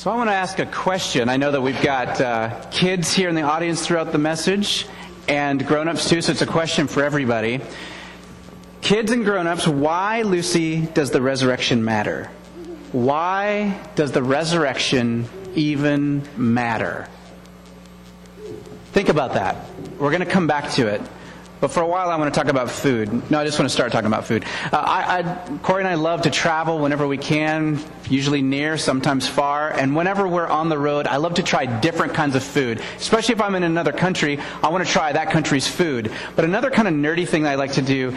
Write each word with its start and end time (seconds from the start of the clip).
So 0.00 0.10
I 0.10 0.16
want 0.16 0.30
to 0.30 0.34
ask 0.34 0.58
a 0.58 0.64
question. 0.64 1.28
I 1.28 1.36
know 1.36 1.50
that 1.52 1.60
we've 1.60 1.82
got 1.82 2.22
uh, 2.22 2.58
kids 2.70 3.12
here 3.12 3.28
in 3.28 3.34
the 3.34 3.42
audience 3.42 3.86
throughout 3.86 4.12
the 4.12 4.18
message 4.18 4.86
and 5.28 5.66
grown-ups 5.66 6.08
too, 6.08 6.22
so 6.22 6.32
it's 6.32 6.40
a 6.40 6.46
question 6.46 6.86
for 6.86 7.04
everybody. 7.04 7.60
Kids 8.80 9.12
and 9.12 9.26
grown-ups, 9.26 9.68
why, 9.68 10.22
Lucy, 10.22 10.80
does 10.80 11.10
the 11.10 11.20
resurrection 11.20 11.84
matter? 11.84 12.30
Why 12.92 13.78
does 13.94 14.12
the 14.12 14.22
resurrection 14.22 15.26
even 15.54 16.22
matter? 16.34 17.06
Think 18.92 19.10
about 19.10 19.34
that. 19.34 19.66
We're 19.98 20.12
going 20.12 20.24
to 20.24 20.30
come 20.30 20.46
back 20.46 20.70
to 20.76 20.86
it. 20.86 21.02
But 21.60 21.70
for 21.70 21.82
a 21.82 21.86
while, 21.86 22.10
I 22.10 22.16
want 22.16 22.32
to 22.32 22.38
talk 22.38 22.48
about 22.48 22.70
food. 22.70 23.30
No, 23.30 23.38
I 23.38 23.44
just 23.44 23.58
want 23.58 23.68
to 23.68 23.72
start 23.72 23.92
talking 23.92 24.06
about 24.06 24.24
food. 24.24 24.44
Uh, 24.72 24.78
I, 24.78 25.18
I, 25.18 25.58
Corey 25.58 25.82
and 25.82 25.88
I 25.88 25.94
love 25.94 26.22
to 26.22 26.30
travel 26.30 26.78
whenever 26.78 27.06
we 27.06 27.18
can, 27.18 27.78
usually 28.08 28.40
near, 28.40 28.78
sometimes 28.78 29.28
far. 29.28 29.70
And 29.70 29.94
whenever 29.94 30.26
we're 30.26 30.46
on 30.46 30.70
the 30.70 30.78
road, 30.78 31.06
I 31.06 31.18
love 31.18 31.34
to 31.34 31.42
try 31.42 31.66
different 31.66 32.14
kinds 32.14 32.34
of 32.34 32.42
food. 32.42 32.80
Especially 32.96 33.34
if 33.34 33.42
I'm 33.42 33.54
in 33.54 33.62
another 33.62 33.92
country, 33.92 34.40
I 34.62 34.68
want 34.68 34.86
to 34.86 34.90
try 34.90 35.12
that 35.12 35.30
country's 35.30 35.68
food. 35.68 36.10
But 36.34 36.46
another 36.46 36.70
kind 36.70 36.88
of 36.88 36.94
nerdy 36.94 37.28
thing 37.28 37.46
I 37.46 37.56
like 37.56 37.72
to 37.72 37.82
do 37.82 38.16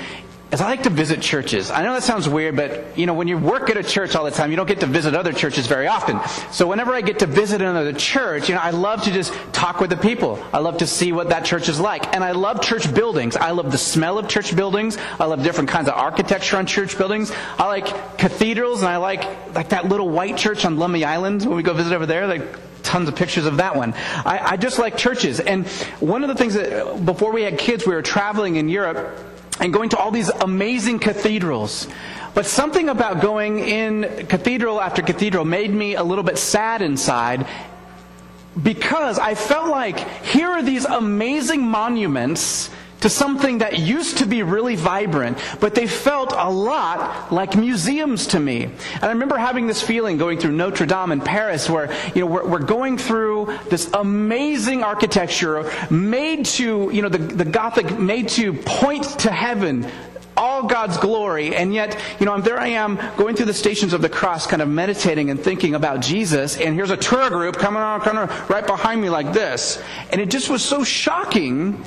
is 0.54 0.62
I 0.62 0.68
like 0.68 0.84
to 0.84 0.92
visit 0.92 1.20
churches. 1.20 1.72
I 1.72 1.82
know 1.82 1.94
that 1.94 2.04
sounds 2.04 2.30
weird, 2.30 2.56
but 2.56 2.96
you 2.96 3.08
know, 3.08 3.16
when 3.16 3.28
you 3.28 3.40
work 3.40 3.72
at 3.72 3.78
a 3.78 3.84
church 3.84 4.16
all 4.16 4.24
the 4.24 4.32
time, 4.32 4.52
you 4.52 4.56
don't 4.56 4.68
get 4.68 4.82
to 4.82 4.86
visit 4.86 5.16
other 5.16 5.34
churches 5.34 5.66
very 5.66 5.88
often. 5.88 6.20
So 6.52 6.68
whenever 6.68 6.94
I 6.94 7.02
get 7.02 7.20
to 7.20 7.26
visit 7.26 7.62
another 7.62 7.92
church, 7.92 8.50
you 8.50 8.56
know, 8.56 8.62
I 8.62 8.70
love 8.70 9.02
to 9.04 9.12
just 9.12 9.34
talk 9.52 9.80
with 9.80 9.90
the 9.90 9.98
people. 9.98 10.44
I 10.54 10.60
love 10.60 10.78
to 10.78 10.88
see 10.88 11.12
what 11.12 11.30
that 11.30 11.44
church 11.44 11.70
is 11.70 11.80
like. 11.80 12.14
And 12.14 12.24
I 12.24 12.34
love 12.34 12.62
church 12.62 12.94
buildings. 12.94 13.36
I 13.36 13.50
love 13.50 13.72
the 13.72 13.80
smell 13.80 14.20
of 14.20 14.28
church 14.30 14.56
buildings. 14.56 14.98
I 15.20 15.26
love 15.26 15.42
different 15.42 15.72
kinds 15.72 15.88
of 15.88 15.96
architecture 15.96 16.58
on 16.58 16.68
church 16.68 17.00
buildings. 17.00 17.32
I 17.58 17.66
like 17.66 18.18
cathedrals 18.20 18.82
and 18.82 18.90
I 18.90 18.98
like 18.98 19.24
like 19.56 19.70
that 19.70 19.88
little 19.88 20.10
white 20.10 20.38
church 20.38 20.66
on 20.66 20.78
Lummi 20.78 21.04
Island 21.04 21.42
when 21.46 21.58
we 21.58 21.64
go 21.64 21.74
visit 21.74 21.94
over 21.94 22.06
there. 22.06 22.28
Like 22.28 22.84
tons 22.84 23.10
of 23.10 23.16
pictures 23.16 23.48
of 23.48 23.58
that 23.58 23.76
one. 23.76 23.94
I, 23.96 24.40
I 24.52 24.58
just 24.58 24.78
like 24.78 24.98
churches. 24.98 25.40
And 25.40 25.66
one 26.00 26.22
of 26.22 26.28
the 26.28 26.36
things 26.36 26.54
that 26.54 27.04
before 27.04 27.32
we 27.32 27.42
had 27.42 27.58
kids, 27.58 27.88
we 27.88 27.96
were 27.96 28.04
traveling 28.04 28.58
in 28.58 28.70
Europe 28.70 29.33
and 29.60 29.74
going 29.74 29.90
to 29.90 29.98
all 29.98 30.12
these 30.12 30.30
amazing 30.30 31.00
cathedrals. 31.00 31.88
But 32.34 32.46
something 32.46 32.90
about 32.90 33.22
going 33.22 33.60
in 33.60 34.26
cathedral 34.28 34.82
after 34.82 35.02
cathedral 35.02 35.46
made 35.46 35.72
me 35.72 35.96
a 35.96 36.04
little 36.04 36.24
bit 36.24 36.38
sad 36.38 36.82
inside 36.82 37.48
because 38.62 39.18
I 39.20 39.36
felt 39.36 39.70
like 39.70 40.00
here 40.24 40.48
are 40.48 40.62
these 40.64 40.86
amazing 40.86 41.62
monuments 41.62 42.70
to 43.04 43.10
something 43.10 43.58
that 43.58 43.80
used 43.80 44.20
to 44.20 44.26
be 44.26 44.44
really 44.44 44.78
vibrant, 44.78 45.38
but 45.60 45.76
they 45.76 45.88
felt 45.88 46.32
a 46.32 46.50
lot 46.50 47.34
like 47.34 47.54
museums 47.54 48.28
to 48.28 48.40
me. 48.40 48.64
And 48.64 49.04
I 49.04 49.10
remember 49.10 49.38
having 49.38 49.68
this 49.68 49.82
feeling 49.82 50.16
going 50.16 50.40
through 50.40 50.54
Notre 50.54 50.86
Dame 50.86 51.12
in 51.12 51.20
Paris 51.20 51.70
where, 51.70 51.94
you 52.16 52.22
know, 52.22 52.28
we're, 52.28 52.48
we're 52.48 52.60
going 52.60 52.98
through 52.98 53.60
this 53.70 53.92
amazing 53.94 54.84
architecture 54.84 55.70
made 55.90 56.46
to, 56.46 56.92
you 56.94 57.02
know, 57.02 57.10
the, 57.10 57.18
the 57.18 57.44
Gothic 57.44 58.00
made 58.00 58.30
to 58.30 58.54
point 58.54 59.04
to 59.20 59.30
heaven, 59.30 59.86
all 60.38 60.64
God's 60.64 60.96
glory, 60.96 61.58
and 61.58 61.74
yet, 61.74 62.00
you 62.22 62.26
know, 62.26 62.32
I'm 62.32 62.42
there 62.42 62.58
I 62.58 62.70
am 62.70 62.98
going 63.18 63.36
through 63.36 63.48
the 63.48 63.54
stations 63.54 63.92
of 63.92 64.02
the 64.02 64.08
cross, 64.08 64.48
kind 64.48 64.62
of 64.62 64.70
meditating 64.70 65.30
and 65.30 65.38
thinking 65.38 65.76
about 65.76 66.00
Jesus, 66.00 66.56
and 66.56 66.74
here's 66.74 66.90
a 66.90 66.96
tour 66.96 67.30
group 67.30 67.58
coming 67.58 67.82
on, 67.82 68.00
kind 68.00 68.18
of 68.18 68.50
right 68.50 68.66
behind 68.66 69.02
me 69.02 69.10
like 69.10 69.34
this. 69.34 69.84
And 70.10 70.22
it 70.22 70.30
just 70.30 70.50
was 70.50 70.64
so 70.64 70.86
shocking 70.86 71.84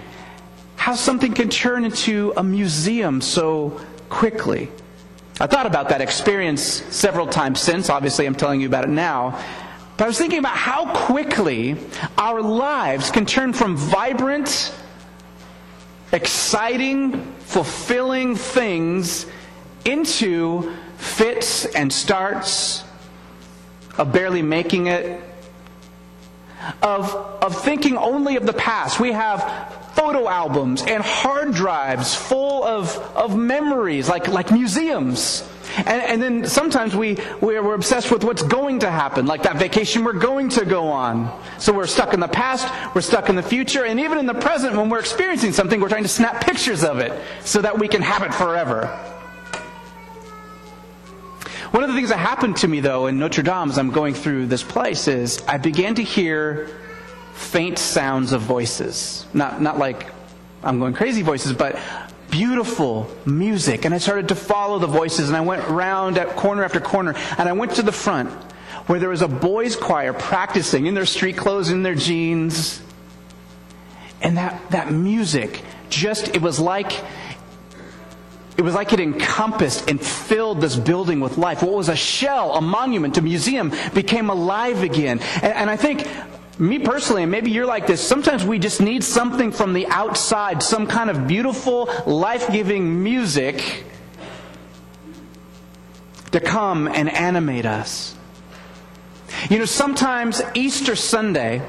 how 0.87 0.95
something 0.95 1.33
can 1.33 1.49
turn 1.49 1.85
into 1.85 2.33
a 2.37 2.45
museum 2.45 3.21
so 3.21 3.71
quickly. 4.09 4.71
I 5.41 5.49
thought 5.49 5.67
about 5.67 5.89
that 5.89 6.01
experience 6.01 6.63
several 6.63 7.27
times 7.27 7.61
since. 7.61 7.91
Obviously, 7.91 8.25
I'm 8.25 8.37
telling 8.37 8.61
you 8.61 8.69
about 8.69 8.85
it 8.85 8.91
now. 8.91 9.37
But 9.97 10.05
I 10.05 10.07
was 10.07 10.17
thinking 10.17 10.39
about 10.39 10.57
how 10.57 10.95
quickly 10.95 11.77
our 12.17 12.41
lives 12.41 13.11
can 13.11 13.27
turn 13.27 13.53
from 13.53 13.77
vibrant, 13.77 14.73
exciting, 16.13 17.21
fulfilling 17.41 18.37
things 18.37 19.27
into 19.85 20.73
fits 20.99 21.65
and 21.65 21.93
starts 21.93 22.85
of 23.99 24.13
barely 24.13 24.43
making 24.43 24.87
it, 24.87 25.21
of, 26.81 27.13
of 27.43 27.61
thinking 27.65 27.97
only 27.97 28.37
of 28.37 28.47
the 28.47 28.53
past. 28.53 29.01
We 29.01 29.11
have 29.11 29.83
photo 29.97 30.29
albums 30.29 30.83
and 30.83 31.03
hard 31.03 31.55
drives 31.55 32.15
full 32.15 32.63
of, 32.63 32.97
of 33.17 33.37
memories, 33.37 34.09
like, 34.09 34.29
like 34.29 34.53
museums. 34.53 35.43
And, 35.79 35.89
and 35.89 36.23
then 36.23 36.47
sometimes 36.47 36.95
we, 36.95 37.19
we're, 37.41 37.63
we're 37.63 37.75
obsessed 37.75 38.13
with 38.13 38.23
what's 38.23 38.43
going 38.43 38.81
to 38.81 38.91
happen, 38.91 39.27
like 39.27 39.43
that 39.43 39.57
vacation 39.57 40.05
we're 40.05 40.13
going 40.13 40.51
to 40.51 40.65
go 40.65 40.89
on. 40.89 41.33
So 41.59 41.73
we're 41.73 41.87
stuck 41.87 42.15
in 42.15 42.21
the 42.21 42.29
past, 42.29 42.69
we're 42.95 43.01
stuck 43.01 43.29
in 43.29 43.37
the 43.37 43.43
future, 43.43 43.85
and 43.85 43.99
even 43.99 44.19
in 44.19 44.27
the 44.27 44.35
present, 44.35 44.77
when 44.77 44.91
we're 44.91 45.01
experiencing 45.01 45.53
something, 45.53 45.81
we're 45.81 45.89
trying 45.89 46.05
to 46.05 46.09
snap 46.09 46.41
pictures 46.41 46.85
of 46.85 46.99
it 46.99 47.13
so 47.43 47.63
that 47.63 47.79
we 47.79 47.89
can 47.89 48.03
have 48.03 48.23
it 48.23 48.33
forever. 48.33 48.87
One 51.73 51.83
of 51.83 51.91
the 51.91 51.97
things 51.97 52.11
that 52.11 52.19
happened 52.19 52.59
to 52.59 52.69
me, 52.69 52.81
though, 52.81 53.07
in 53.07 53.19
Notre 53.19 53.43
Dame 53.43 53.71
as 53.71 53.79
I'm 53.79 53.91
going 53.91 54.15
through 54.15 54.47
this 54.47 54.63
place 54.63 55.09
is 55.09 55.43
I 55.49 55.59
began 55.59 55.97
to 55.97 56.03
hear 56.03 56.71
faint 57.37 57.79
sounds 57.79 58.33
of 58.33 58.41
voices. 58.41 59.27
Not, 59.35 59.61
not 59.61 59.79
like 59.79 60.11
I'm 60.65 60.79
going 60.79 60.95
crazy 60.95 61.23
voices, 61.23 61.53
but 61.53 61.79
beautiful 62.31 63.09
music. 63.25 63.85
And 63.85 63.95
I 63.95 63.99
started 63.99 64.29
to 64.29 64.35
follow 64.35 64.79
the 64.79 64.87
voices, 64.87 65.29
and 65.29 65.37
I 65.37 65.43
went 65.43 65.63
around 65.69 66.19
at 66.19 66.35
corner 66.37 66.65
after 66.65 66.81
corner, 66.81 67.15
and 67.39 67.49
I 67.49 67.53
went 67.53 67.75
to 67.77 67.83
the 67.83 67.93
front 67.93 68.31
where 68.87 68.99
there 68.99 69.09
was 69.09 69.23
a 69.23 69.29
boys' 69.29 69.77
choir 69.77 70.13
practicing 70.13 70.87
in 70.87 70.95
their 70.95 71.07
street 71.07 71.37
clothes, 71.37 71.71
in 71.71 71.83
their 71.83 71.95
jeans. 71.95 72.81
And 74.23 74.37
that, 74.39 74.71
that 74.71 74.93
music 74.93 75.63
just, 75.91 76.35
it 76.35 76.41
was 76.41 76.59
like, 76.59 76.93
it 78.57 78.63
was 78.63 78.75
like 78.75 78.93
it 78.93 79.01
encompassed 79.01 79.91
and 79.91 80.01
filled 80.01 80.61
this 80.61 80.77
building 80.77 81.21
with 81.21 81.37
life. 81.37 81.63
What 81.63 81.75
was 81.75 81.89
a 81.89 81.97
shell, 81.97 82.55
a 82.55 82.61
monument, 82.61 83.19
a 83.19 83.23
museum 83.23 83.73
became 83.93 84.31
alive 84.31 84.83
again. 84.83 85.21
And, 85.43 85.53
and 85.53 85.71
I 85.71 85.77
think 85.77 86.07
me 86.59 86.79
personally, 86.79 87.23
and 87.23 87.31
maybe 87.31 87.51
you're 87.51 87.67
like 87.67 87.87
this, 87.87 88.01
sometimes 88.01 88.45
we 88.45 88.59
just 88.59 88.81
need 88.81 89.05
something 89.05 89.53
from 89.53 89.73
the 89.73 89.87
outside, 89.89 90.63
some 90.63 90.87
kind 90.87 91.11
of 91.11 91.27
beautiful, 91.27 91.91
life 92.07 92.51
giving 92.51 93.03
music 93.03 93.85
to 96.33 96.41
come 96.41 96.89
and 96.89 97.11
animate 97.11 97.67
us. 97.67 98.15
You 99.51 99.59
know, 99.59 99.65
sometimes 99.65 100.41
Easter 100.55 100.97
Sunday, 100.97 101.63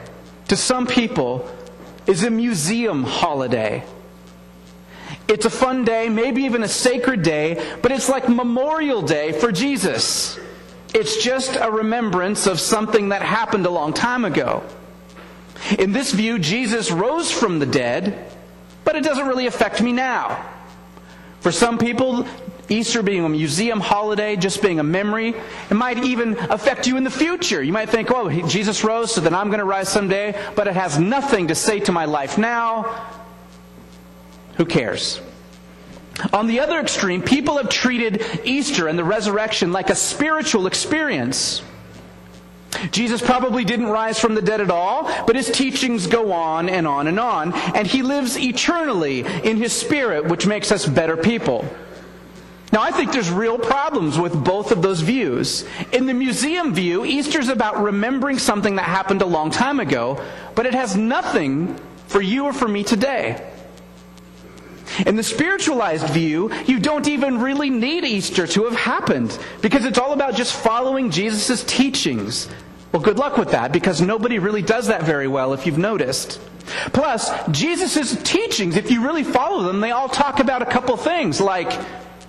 to 0.47 0.55
some 0.55 0.87
people, 0.87 1.49
is 2.05 2.23
a 2.23 2.29
museum 2.29 3.03
holiday. 3.03 3.83
It's 5.27 5.45
a 5.45 5.49
fun 5.49 5.83
day, 5.83 6.07
maybe 6.07 6.43
even 6.43 6.63
a 6.63 6.67
sacred 6.69 7.21
day, 7.21 7.77
but 7.81 7.91
it's 7.91 8.07
like 8.07 8.29
Memorial 8.29 9.01
Day 9.01 9.33
for 9.33 9.51
Jesus. 9.51 10.39
It's 10.97 11.24
just 11.24 11.56
a 11.62 11.69
remembrance 11.69 12.47
of 12.47 12.59
something 12.59 13.09
that 13.09 13.22
happened 13.22 13.68
a 13.68 13.69
long 13.69 13.94
time 13.94 14.25
ago. 14.25 14.63
In 15.78 15.91
this 15.91 16.12
view, 16.12 16.40
Jesus 16.40 16.90
rose 16.90 17.31
from 17.31 17.59
the 17.59 17.68
dead, 17.68 18.31
but 18.84 18.96
it 18.96 19.03
doesn't 19.03 19.28
really 19.28 19.46
affect 19.46 19.80
me 19.80 19.91
now. 19.91 20.44
For 21.41 21.52
some 21.52 21.78
people, 21.78 22.25
Easter 22.68 23.03
being 23.03 23.24
a 23.24 23.30
museum 23.30 23.80
holiday, 23.80 24.38
just 24.38 24.59
being 24.63 24.80
a 24.80 24.84
memory, 24.84 25.35
it 25.69 25.75
might 25.75 26.03
even 26.03 26.35
affect 26.50 26.88
you 26.88 26.97
in 26.97 27.03
the 27.03 27.12
future. 27.12 27.62
You 27.62 27.74
might 27.74 27.90
think, 27.90 28.09
oh, 28.09 28.31
Jesus 28.47 28.84
rose, 28.84 29.14
so 29.14 29.22
then 29.22 29.35
I'm 29.35 29.50
going 29.50 29.59
to 29.59 29.66
rise 29.66 29.90
someday, 29.90 30.34
but 30.56 30.66
it 30.66 30.74
has 30.74 30.97
nothing 30.97 31.50
to 31.50 31.53
say 31.53 31.79
to 31.81 31.91
my 31.91 32.06
life 32.06 32.40
now. 32.40 33.06
Who 34.56 34.66
cares? 34.66 35.22
On 36.33 36.47
the 36.47 36.59
other 36.59 36.79
extreme, 36.79 37.22
people 37.22 37.57
have 37.57 37.69
treated 37.69 38.25
Easter 38.44 38.88
and 38.88 38.97
the 38.97 39.03
resurrection 39.03 39.72
like 39.72 39.89
a 39.89 39.95
spiritual 39.95 40.67
experience. 40.67 41.61
Jesus 42.91 43.22
probably 43.22 43.66
didn't 43.66 43.88
rise 43.88 44.19
from 44.19 44.35
the 44.35 44.41
dead 44.41 44.61
at 44.61 44.69
all, 44.69 45.03
but 45.25 45.35
his 45.35 45.49
teachings 45.49 46.08
go 46.08 46.31
on 46.31 46.69
and 46.69 46.87
on 46.87 47.08
and 47.08 47.19
on, 47.19 47.53
and 47.53 47.87
he 47.87 48.02
lives 48.02 48.37
eternally 48.37 49.19
in 49.19 49.58
his 49.58 49.73
spirit, 49.73 50.25
which 50.25 50.46
makes 50.46 50.72
us 50.72 50.85
better 50.85 51.17
people. 51.17 51.66
Now, 52.73 52.81
I 52.81 52.91
think 52.91 53.14
there's 53.14 53.31
real 53.31 53.58
problems 53.58 54.19
with 54.19 54.43
both 54.43 54.72
of 54.72 54.81
those 54.81 55.02
views. 55.02 55.66
In 55.93 56.05
the 56.05 56.14
museum 56.14 56.73
view, 56.73 57.05
Easter's 57.05 57.47
about 57.47 57.81
remembering 57.81 58.40
something 58.40 58.75
that 58.75 58.84
happened 58.84 59.22
a 59.22 59.25
long 59.25 59.52
time 59.52 59.79
ago, 59.79 60.22
but 60.53 60.66
it 60.66 60.73
has 60.73 60.96
nothing 60.96 61.79
for 62.08 62.22
you 62.22 62.46
or 62.46 62.53
for 62.53 62.67
me 62.67 62.84
today. 62.84 63.53
In 65.05 65.16
the 65.16 65.23
spiritualized 65.23 66.08
view, 66.09 66.52
you 66.66 66.79
don't 66.79 67.08
even 67.08 67.40
really 67.40 67.70
need 67.70 68.03
Easter 68.03 68.47
to 68.47 68.66
have 68.66 68.76
happened 68.76 69.38
because 69.61 69.85
it's 69.85 69.97
all 69.97 70.14
about 70.14 70.35
just 70.35 70.55
following 70.55 71.11
Jesus' 71.11 71.64
teachings. 71.64 72.49
Well, 72.91 73.02
good 73.02 73.20
luck 73.20 73.38
with 73.38 73.52
that 73.52 73.72
because 73.72 74.02
nobody 74.02 74.40
really 74.40 74.61
does 74.61 74.88
that 74.88 75.03
very 75.03 75.28
well 75.28 75.53
if 75.53 75.66
you've 75.66 75.78
noticed. 75.78 76.40
Plus, 76.94 77.32
Jesus' 77.52 78.22
teachings, 78.23 78.76
if 78.76 78.91
you 78.91 79.03
really 79.03 79.23
follow 79.23 79.64
them, 79.64 79.79
they 79.79 79.91
all 79.91 80.09
talk 80.09 80.40
about 80.40 80.61
a 80.61 80.66
couple 80.66 80.97
things 80.97 81.40
like 81.40 81.72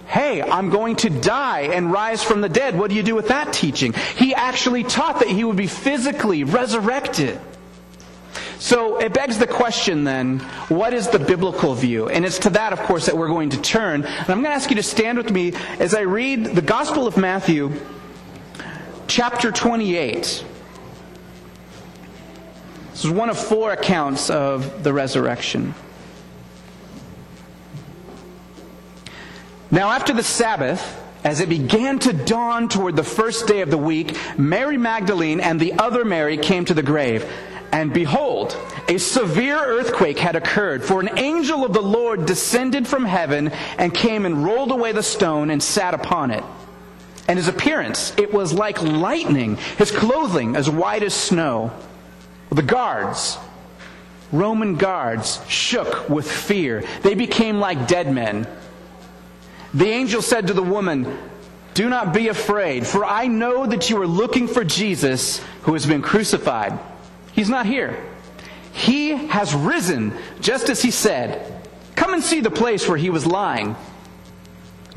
Hey, 0.09 0.41
I'm 0.41 0.71
going 0.71 0.97
to 0.97 1.11
die 1.11 1.69
and 1.75 1.93
rise 1.93 2.25
from 2.25 2.41
the 2.41 2.49
dead. 2.49 2.79
What 2.79 2.89
do 2.89 2.97
you 2.97 3.03
do 3.03 3.15
with 3.15 3.29
that 3.29 3.53
teaching? 3.53 3.93
He 4.17 4.35
actually 4.35 4.83
taught 4.83 5.19
that 5.19 5.29
he 5.29 5.45
would 5.45 5.57
be 5.57 5.67
physically 5.67 6.45
resurrected. 6.45 7.39
So 8.59 8.99
it 8.99 9.13
begs 9.13 9.39
the 9.39 9.47
question 9.47 10.03
then, 10.03 10.41
what 10.69 10.93
is 10.93 11.09
the 11.09 11.19
biblical 11.19 11.75
view? 11.75 12.09
And 12.09 12.25
it's 12.25 12.41
to 12.41 12.51
that, 12.51 12.73
of 12.73 12.81
course, 12.81 13.07
that 13.07 13.17
we're 13.17 13.29
going 13.29 13.51
to 13.51 13.61
turn. 13.61 14.05
And 14.05 14.29
I'm 14.29 14.43
going 14.43 14.45
to 14.45 14.51
ask 14.51 14.69
you 14.69 14.77
to 14.77 14.83
stand 14.83 15.17
with 15.17 15.31
me 15.31 15.53
as 15.79 15.95
I 15.95 16.01
read 16.01 16.45
the 16.45 16.63
Gospel 16.63 17.07
of 17.07 17.17
Matthew, 17.17 17.73
chapter 19.07 19.53
28. 19.53 20.45
This 22.91 23.05
is 23.05 23.11
one 23.11 23.31
of 23.31 23.39
four 23.39 23.73
accounts 23.73 24.29
of 24.29 24.83
the 24.83 24.93
resurrection. 24.93 25.73
Now, 29.71 29.91
after 29.91 30.13
the 30.13 30.25
Sabbath, 30.25 31.01
as 31.23 31.41
it 31.41 31.49
began 31.49 32.01
to 32.01 32.13
dawn 32.13 32.69
toward 32.69 32.97
the 32.97 33.05
first 33.05 33.47
day 33.47 33.61
of 33.61 33.71
the 33.71 33.79
week, 33.79 34.17
Mary 34.37 34.79
Magdalene 34.79 35.41
and 35.41 35.61
the 35.61 35.75
other 35.75 36.05
Mary 36.05 36.39
came 36.39 36.65
to 36.65 36.75
the 36.75 36.83
grave. 36.83 37.31
And 37.71 37.93
behold, 37.93 38.57
a 38.89 38.99
severe 38.99 39.59
earthquake 39.59 40.19
had 40.19 40.37
occurred, 40.37 40.83
for 40.83 41.01
an 41.01 41.19
angel 41.19 41.65
of 41.65 41.73
the 41.73 41.83
Lord 41.83 42.25
descended 42.25 42.89
from 42.89 43.05
heaven 43.05 43.49
and 43.77 43.93
came 43.93 44.25
and 44.25 44.45
rolled 44.45 44.71
away 44.71 44.93
the 44.93 45.03
stone 45.03 45.51
and 45.51 45.63
sat 45.63 45.93
upon 45.93 46.31
it. 46.31 46.45
And 47.29 47.39
his 47.39 47.49
appearance, 47.49 48.15
it 48.17 48.33
was 48.33 48.55
like 48.55 48.83
lightning, 48.83 49.57
his 49.77 49.91
clothing 49.91 50.57
as 50.57 50.71
white 50.71 51.03
as 51.03 51.13
snow. 51.13 51.71
The 52.51 52.63
guards, 52.63 53.37
Roman 54.33 54.77
guards, 54.77 55.39
shook 55.47 56.09
with 56.09 56.31
fear. 56.31 56.85
They 57.03 57.15
became 57.15 57.61
like 57.61 57.87
dead 57.87 58.11
men. 58.11 58.47
The 59.75 59.89
angel 59.89 60.23
said 60.23 60.47
to 60.47 60.55
the 60.55 60.63
woman, 60.63 61.19
Do 61.75 61.91
not 61.91 62.15
be 62.15 62.29
afraid, 62.29 62.87
for 62.87 63.05
I 63.05 63.27
know 63.27 63.67
that 63.67 63.91
you 63.91 64.01
are 64.01 64.07
looking 64.07 64.49
for 64.49 64.65
Jesus 64.65 65.43
who 65.63 65.75
has 65.75 65.85
been 65.85 66.01
crucified. 66.01 66.79
He's 67.39 67.49
not 67.49 67.67
here. 67.67 67.97
He 68.73 69.11
has 69.11 69.55
risen, 69.55 70.13
just 70.41 70.69
as 70.71 70.83
he 70.83 70.91
said. 70.91 71.63
Come 71.95 72.13
and 72.13 72.21
see 72.21 72.41
the 72.41 72.51
place 72.51 72.89
where 72.89 72.99
he 72.99 73.11
was 73.11 73.27
lying. 73.27 73.77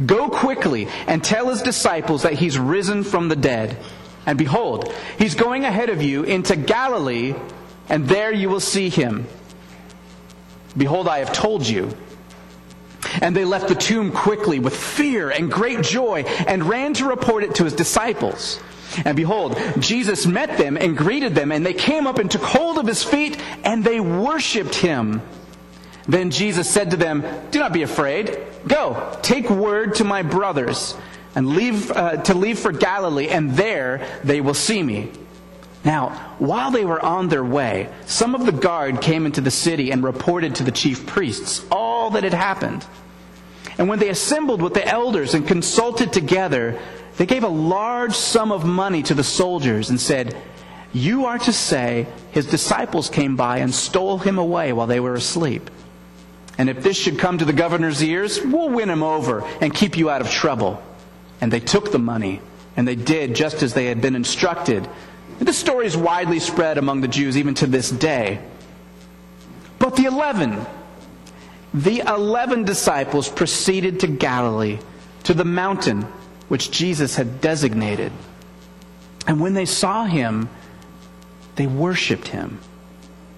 Go 0.03 0.27
quickly 0.27 0.87
and 1.05 1.23
tell 1.23 1.49
his 1.49 1.61
disciples 1.61 2.23
that 2.23 2.33
he's 2.33 2.57
risen 2.57 3.03
from 3.03 3.27
the 3.27 3.35
dead. 3.35 3.77
And 4.25 4.39
behold, 4.39 4.91
he's 5.19 5.35
going 5.35 5.65
ahead 5.65 5.89
of 5.89 6.01
you 6.01 6.23
into 6.23 6.55
Galilee, 6.55 7.35
and 7.89 8.07
there 8.07 8.33
you 8.33 8.49
will 8.49 8.59
see 8.59 8.89
him. 8.89 9.27
Behold, 10.75 11.07
I 11.07 11.19
have 11.19 11.33
told 11.33 11.67
you. 11.67 11.95
And 13.21 13.35
they 13.35 13.45
left 13.45 13.67
the 13.67 13.75
tomb 13.75 14.11
quickly 14.11 14.57
with 14.57 14.75
fear 14.75 15.29
and 15.29 15.51
great 15.51 15.83
joy 15.83 16.23
and 16.23 16.67
ran 16.67 16.95
to 16.95 17.05
report 17.05 17.43
it 17.43 17.53
to 17.55 17.65
his 17.65 17.75
disciples. 17.75 18.59
And 19.05 19.15
behold, 19.15 19.57
Jesus 19.79 20.25
met 20.25 20.57
them 20.57 20.77
and 20.77 20.97
greeted 20.97 21.35
them, 21.35 21.51
and 21.51 21.65
they 21.65 21.73
came 21.73 22.07
up 22.07 22.19
and 22.19 22.29
took 22.29 22.43
hold 22.43 22.77
of 22.77 22.87
his 22.87 23.03
feet, 23.03 23.41
and 23.63 23.83
they 23.83 23.99
worshiped 23.99 24.75
him. 24.75 25.21
Then 26.07 26.31
Jesus 26.31 26.69
said 26.69 26.91
to 26.91 26.97
them, 26.97 27.23
Do 27.51 27.59
not 27.59 27.73
be 27.73 27.83
afraid. 27.83 28.37
Go, 28.67 29.17
take 29.21 29.49
word 29.49 29.95
to 29.95 30.03
my 30.03 30.23
brothers, 30.23 30.95
and 31.35 31.47
leave 31.47 31.91
uh, 31.91 32.17
to 32.23 32.33
leave 32.33 32.59
for 32.59 32.71
Galilee, 32.71 33.29
and 33.29 33.51
there 33.51 34.05
they 34.23 34.41
will 34.41 34.53
see 34.53 34.83
me. 34.83 35.11
Now, 35.83 36.09
while 36.37 36.69
they 36.69 36.85
were 36.85 37.03
on 37.03 37.29
their 37.29 37.43
way, 37.43 37.89
some 38.05 38.35
of 38.35 38.45
the 38.45 38.51
guard 38.51 39.01
came 39.01 39.25
into 39.25 39.41
the 39.41 39.51
city 39.51 39.91
and 39.91 40.03
reported 40.03 40.55
to 40.55 40.63
the 40.63 40.71
chief 40.71 41.07
priests 41.07 41.65
all 41.71 42.11
that 42.11 42.23
had 42.23 42.33
happened. 42.33 42.85
And 43.77 43.89
when 43.89 43.97
they 43.97 44.09
assembled 44.09 44.61
with 44.61 44.75
the 44.75 44.87
elders 44.87 45.33
and 45.33 45.47
consulted 45.47 46.13
together, 46.13 46.79
they 47.21 47.27
gave 47.27 47.43
a 47.43 47.49
large 47.49 48.15
sum 48.15 48.51
of 48.51 48.65
money 48.65 49.03
to 49.03 49.13
the 49.13 49.23
soldiers 49.23 49.91
and 49.91 50.01
said, 50.01 50.35
You 50.91 51.27
are 51.27 51.37
to 51.37 51.53
say, 51.53 52.07
his 52.31 52.47
disciples 52.47 53.11
came 53.11 53.35
by 53.35 53.59
and 53.59 53.71
stole 53.71 54.17
him 54.17 54.39
away 54.39 54.73
while 54.73 54.87
they 54.87 54.99
were 54.99 55.13
asleep. 55.13 55.69
And 56.57 56.67
if 56.67 56.81
this 56.81 56.97
should 56.97 57.19
come 57.19 57.37
to 57.37 57.45
the 57.45 57.53
governor's 57.53 58.03
ears, 58.03 58.41
we'll 58.41 58.71
win 58.71 58.89
him 58.89 59.03
over 59.03 59.41
and 59.61 59.71
keep 59.71 59.97
you 59.97 60.09
out 60.09 60.21
of 60.21 60.31
trouble. 60.31 60.81
And 61.41 61.53
they 61.53 61.59
took 61.59 61.91
the 61.91 61.99
money, 61.99 62.41
and 62.75 62.87
they 62.87 62.95
did 62.95 63.35
just 63.35 63.61
as 63.61 63.75
they 63.75 63.85
had 63.85 64.01
been 64.01 64.15
instructed. 64.15 64.89
This 65.37 65.59
story 65.59 65.85
is 65.85 65.95
widely 65.95 66.39
spread 66.39 66.79
among 66.79 67.01
the 67.01 67.07
Jews 67.07 67.37
even 67.37 67.53
to 67.53 67.67
this 67.67 67.91
day. 67.91 68.41
But 69.77 69.95
the 69.95 70.05
eleven, 70.05 70.65
the 71.71 71.99
eleven 71.99 72.63
disciples 72.65 73.29
proceeded 73.29 73.99
to 73.99 74.07
Galilee, 74.07 74.79
to 75.25 75.35
the 75.35 75.45
mountain 75.45 76.07
which 76.51 76.69
Jesus 76.69 77.15
had 77.15 77.39
designated. 77.39 78.11
And 79.25 79.39
when 79.39 79.53
they 79.53 79.63
saw 79.63 80.03
him, 80.03 80.49
they 81.55 81.65
worshiped 81.65 82.27
him. 82.27 82.59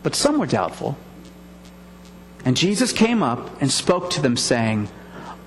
But 0.02 0.16
some 0.16 0.40
were 0.40 0.48
doubtful. 0.48 0.98
And 2.44 2.58
Jesus 2.58 2.92
came 2.92 3.22
up 3.22 3.62
and 3.62 3.72
spoke 3.72 4.10
to 4.10 4.22
them, 4.24 4.36
saying, 4.36 4.90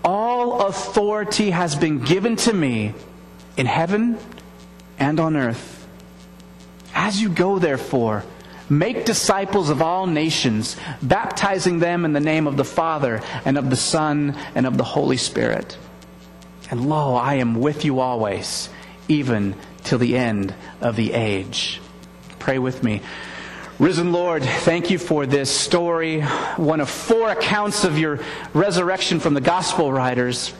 All 0.05 0.65
authority 0.69 1.51
has 1.51 1.75
been 1.75 2.05
given 2.05 2.37
to 2.37 2.53
me 2.53 2.95
in 3.57 3.67
heaven 3.67 4.17
and 4.97 5.19
on 5.19 5.35
earth. 5.37 5.89
As 6.95 7.21
you 7.21 7.29
go, 7.29 7.59
therefore, 7.59 8.23
make 8.71 9.05
disciples 9.05 9.71
of 9.71 9.83
all 9.83 10.07
nations, 10.07 10.77
baptizing 11.03 11.81
them 11.81 12.05
in 12.05 12.13
the 12.13 12.21
name 12.21 12.47
of 12.47 12.57
the 12.57 12.65
Father 12.65 13.21
and 13.45 13.59
of 13.59 13.71
the 13.71 13.77
Son 13.77 14.37
and 14.55 14.69
of 14.69 14.79
the 14.79 14.85
Holy 14.85 15.17
Spirit. 15.17 15.77
And 16.71 16.89
lo, 16.89 17.15
I 17.15 17.35
am 17.35 17.61
with 17.61 17.85
you 17.85 18.01
always, 18.01 18.69
even 19.09 19.55
till 19.85 19.99
the 19.99 20.17
end 20.17 20.55
of 20.81 20.97
the 20.97 21.13
age. 21.13 21.81
Pray 22.39 22.59
with 22.59 22.83
me. 22.83 23.03
Risen 23.79 24.13
Lord, 24.13 24.43
thank 24.43 24.91
you 24.91 24.99
for 24.99 25.27
this 25.27 25.51
story, 25.51 26.23
one 26.57 26.81
of 26.81 26.89
four 26.89 27.31
accounts 27.31 27.85
of 27.85 27.99
your 27.99 28.21
resurrection 28.55 29.21
from 29.21 29.35
the 29.35 29.41
gospel 29.41 29.93
writers. 29.93 30.53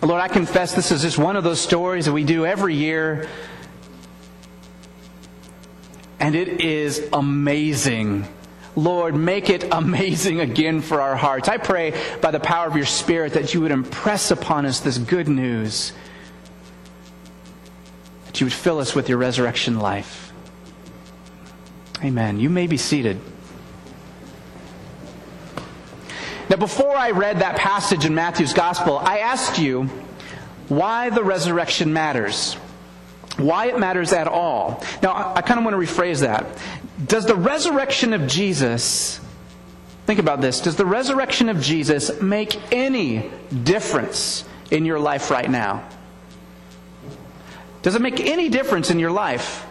Lord, 0.00 0.20
I 0.20 0.28
confess 0.28 0.74
this 0.74 0.92
is 0.92 1.02
just 1.02 1.18
one 1.18 1.36
of 1.36 1.44
those 1.44 1.60
stories 1.60 2.04
that 2.06 2.12
we 2.12 2.24
do 2.24 2.46
every 2.46 2.74
year 2.74 3.28
and 6.24 6.34
it 6.34 6.62
is 6.62 7.06
amazing. 7.12 8.26
Lord, 8.76 9.14
make 9.14 9.50
it 9.50 9.64
amazing 9.70 10.40
again 10.40 10.80
for 10.80 11.00
our 11.00 11.16
hearts. 11.16 11.48
I 11.48 11.58
pray 11.58 11.94
by 12.20 12.30
the 12.30 12.40
power 12.40 12.66
of 12.66 12.76
your 12.76 12.86
Spirit 12.86 13.34
that 13.34 13.54
you 13.54 13.60
would 13.60 13.70
impress 13.70 14.30
upon 14.30 14.66
us 14.66 14.80
this 14.80 14.98
good 14.98 15.28
news, 15.28 15.92
that 18.26 18.40
you 18.40 18.46
would 18.46 18.52
fill 18.52 18.78
us 18.78 18.94
with 18.94 19.08
your 19.08 19.18
resurrection 19.18 19.78
life. 19.78 20.32
Amen. 22.02 22.40
You 22.40 22.50
may 22.50 22.66
be 22.66 22.76
seated. 22.76 23.20
Now, 26.50 26.56
before 26.56 26.94
I 26.94 27.12
read 27.12 27.38
that 27.38 27.56
passage 27.56 28.04
in 28.04 28.14
Matthew's 28.14 28.52
Gospel, 28.52 28.98
I 28.98 29.18
asked 29.20 29.58
you 29.58 29.84
why 30.68 31.10
the 31.10 31.22
resurrection 31.22 31.92
matters 31.92 32.56
why 33.36 33.66
it 33.66 33.78
matters 33.78 34.12
at 34.12 34.28
all. 34.28 34.82
Now, 35.02 35.32
I 35.34 35.42
kind 35.42 35.58
of 35.58 35.64
want 35.64 35.74
to 35.74 35.92
rephrase 35.92 36.20
that. 36.20 36.46
Does 37.06 37.26
the 37.26 37.34
resurrection 37.34 38.12
of 38.12 38.26
Jesus, 38.26 39.20
think 40.06 40.20
about 40.20 40.40
this, 40.40 40.60
does 40.60 40.76
the 40.76 40.86
resurrection 40.86 41.48
of 41.48 41.60
Jesus 41.60 42.20
make 42.20 42.60
any 42.72 43.30
difference 43.64 44.44
in 44.70 44.84
your 44.84 44.98
life 44.98 45.30
right 45.30 45.50
now? 45.50 45.88
Does 47.82 47.94
it 47.94 48.02
make 48.02 48.20
any 48.20 48.48
difference 48.48 48.90
in 48.90 48.98
your 48.98 49.10
life? 49.10 49.66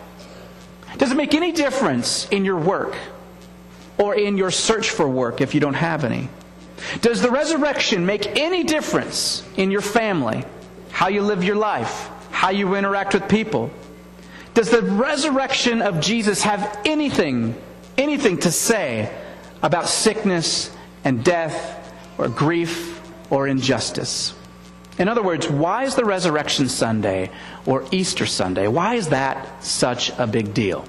Does 0.98 1.12
it 1.12 1.16
make 1.16 1.34
any 1.34 1.52
difference 1.52 2.28
in 2.30 2.46
your 2.46 2.58
work 2.58 2.96
or 3.98 4.16
in 4.16 4.38
your 4.38 4.52
search 4.52 4.90
for 4.90 5.08
work 5.08 5.42
if 5.42 5.56
you 5.56 5.60
don't 5.60 5.74
have 5.74 6.04
any? 6.04 6.30
Does 7.02 7.22
the 7.22 7.32
resurrection 7.32 8.06
make 8.06 8.38
any 8.38 8.64
difference 8.64 9.48
in 9.56 9.72
your 9.72 9.82
family, 9.82 10.44
how 10.92 11.08
you 11.08 11.22
live 11.22 11.44
your 11.44 11.56
life? 11.56 12.10
how 12.34 12.50
you 12.50 12.76
interact 12.76 13.14
with 13.14 13.30
people. 13.30 13.72
Does 14.54 14.70
the 14.70 14.82
resurrection 14.82 15.82
of 15.82 16.00
Jesus 16.00 16.44
have 16.44 16.80
anything, 16.86 17.56
anything 17.98 18.38
to 18.40 18.52
say 18.52 19.12
about 19.64 19.90
sickness 19.90 20.76
and 21.04 21.24
death 21.24 21.92
or 22.18 22.30
grief 22.30 23.02
or 23.32 23.48
injustice? 23.48 24.36
In 25.00 25.08
other 25.08 25.24
words, 25.24 25.50
why 25.50 25.86
is 25.86 25.96
the 25.96 26.06
Resurrection 26.06 26.70
Sunday 26.70 27.32
or 27.66 27.86
Easter 27.92 28.28
Sunday, 28.28 28.68
why 28.68 28.96
is 28.96 29.10
that 29.10 29.64
such 29.64 30.12
a 30.20 30.28
big 30.28 30.54
deal? 30.54 30.86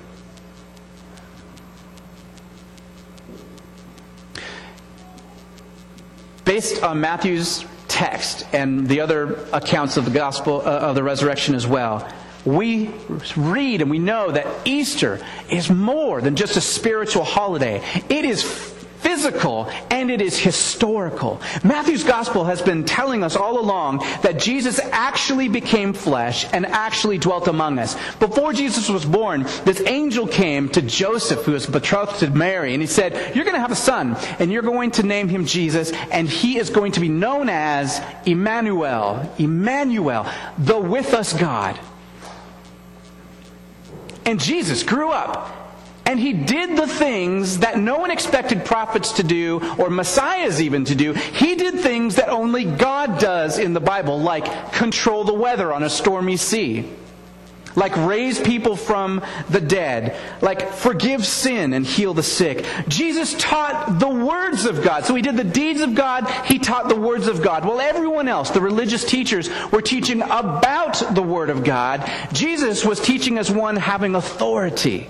Based 6.44 6.83
on 6.83 7.00
Matthew's 7.00 7.64
text 7.88 8.47
and 8.52 8.87
the 8.87 9.00
other 9.00 9.47
accounts 9.54 9.97
of 9.97 10.04
the 10.04 10.11
gospel 10.11 10.61
uh, 10.61 10.64
of 10.64 10.94
the 10.94 11.02
resurrection 11.02 11.54
as 11.54 11.66
well, 11.66 12.06
we 12.44 12.90
read 13.36 13.80
and 13.80 13.90
we 13.90 13.98
know 13.98 14.30
that 14.30 14.46
Easter 14.64 15.18
is 15.50 15.70
more 15.70 16.20
than 16.20 16.36
just 16.36 16.56
a 16.56 16.60
spiritual 16.60 17.24
holiday. 17.24 17.82
It 18.08 18.24
is 18.24 18.42
physical 19.04 19.70
and 19.90 20.10
it 20.10 20.22
is 20.22 20.38
historical. 20.38 21.40
Matthew's 21.62 22.04
gospel 22.04 22.44
has 22.44 22.62
been 22.62 22.84
telling 22.84 23.22
us 23.22 23.36
all 23.36 23.60
along 23.60 23.98
that 24.22 24.38
Jesus 24.38 24.80
actually 24.92 25.48
became 25.48 25.92
flesh 25.92 26.46
and 26.54 26.64
actually 26.64 27.18
dwelt 27.18 27.46
among 27.46 27.78
us. 27.78 27.96
Before 28.18 28.54
Jesus 28.54 28.88
was 28.88 29.04
born, 29.04 29.42
this 29.64 29.82
angel 29.86 30.26
came 30.26 30.70
to 30.70 30.80
Joseph, 30.80 31.44
who 31.44 31.52
was 31.52 31.66
betrothed 31.66 32.20
to 32.20 32.30
Mary, 32.30 32.72
and 32.72 32.80
he 32.80 32.86
said, 32.86 33.36
You're 33.36 33.44
going 33.44 33.56
to 33.56 33.60
have 33.60 33.70
a 33.70 33.76
son, 33.76 34.16
and 34.38 34.50
you're 34.50 34.62
going 34.62 34.90
to 34.92 35.02
name 35.02 35.28
him 35.28 35.44
Jesus, 35.44 35.92
and 36.10 36.26
he 36.26 36.56
is 36.56 36.70
going 36.70 36.92
to 36.92 37.00
be 37.00 37.10
known 37.10 37.50
as 37.50 38.00
Emmanuel. 38.24 39.30
Emmanuel, 39.38 40.26
the 40.56 40.78
with 40.78 41.12
us 41.12 41.34
God. 41.34 41.78
And 44.26 44.40
Jesus 44.40 44.82
grew 44.82 45.10
up 45.10 45.64
and 46.06 46.20
he 46.20 46.32
did 46.32 46.76
the 46.76 46.86
things 46.86 47.58
that 47.58 47.78
no 47.78 47.98
one 47.98 48.10
expected 48.10 48.64
prophets 48.64 49.12
to 49.12 49.22
do 49.22 49.60
or 49.78 49.90
messiahs 49.90 50.60
even 50.60 50.84
to 50.84 50.94
do. 50.94 51.12
He 51.12 51.54
did 51.54 51.80
things 51.80 52.16
that 52.16 52.28
only 52.28 52.64
God 52.64 53.18
does 53.18 53.58
in 53.58 53.72
the 53.72 53.80
Bible, 53.80 54.20
like 54.20 54.72
control 54.72 55.24
the 55.24 55.34
weather 55.34 55.72
on 55.72 55.82
a 55.82 55.90
stormy 55.90 56.36
sea, 56.36 56.88
like 57.76 57.96
raise 57.96 58.40
people 58.40 58.76
from 58.76 59.22
the 59.50 59.60
dead, 59.60 60.16
like 60.40 60.72
forgive 60.72 61.26
sin 61.26 61.72
and 61.72 61.84
heal 61.84 62.14
the 62.14 62.22
sick. 62.22 62.66
Jesus 62.88 63.34
taught 63.38 63.98
the 63.98 64.08
words 64.08 64.64
of 64.64 64.82
God. 64.82 65.04
So 65.04 65.14
he 65.14 65.22
did 65.22 65.36
the 65.36 65.44
deeds 65.44 65.80
of 65.80 65.94
God, 65.94 66.28
he 66.46 66.58
taught 66.58 66.88
the 66.88 66.96
words 66.96 67.26
of 67.26 67.42
God. 67.42 67.64
While 67.64 67.80
everyone 67.80 68.28
else, 68.28 68.50
the 68.50 68.60
religious 68.60 69.04
teachers, 69.04 69.50
were 69.72 69.82
teaching 69.82 70.22
about 70.22 71.02
the 71.14 71.22
word 71.22 71.50
of 71.50 71.64
God, 71.64 72.10
Jesus 72.32 72.84
was 72.84 73.00
teaching 73.00 73.38
as 73.38 73.50
one 73.50 73.76
having 73.76 74.14
authority. 74.14 75.08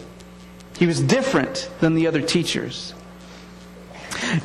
He 0.79 0.87
was 0.87 1.01
different 1.01 1.71
than 1.81 1.95
the 1.95 2.07
other 2.07 2.21
teachers. 2.21 2.95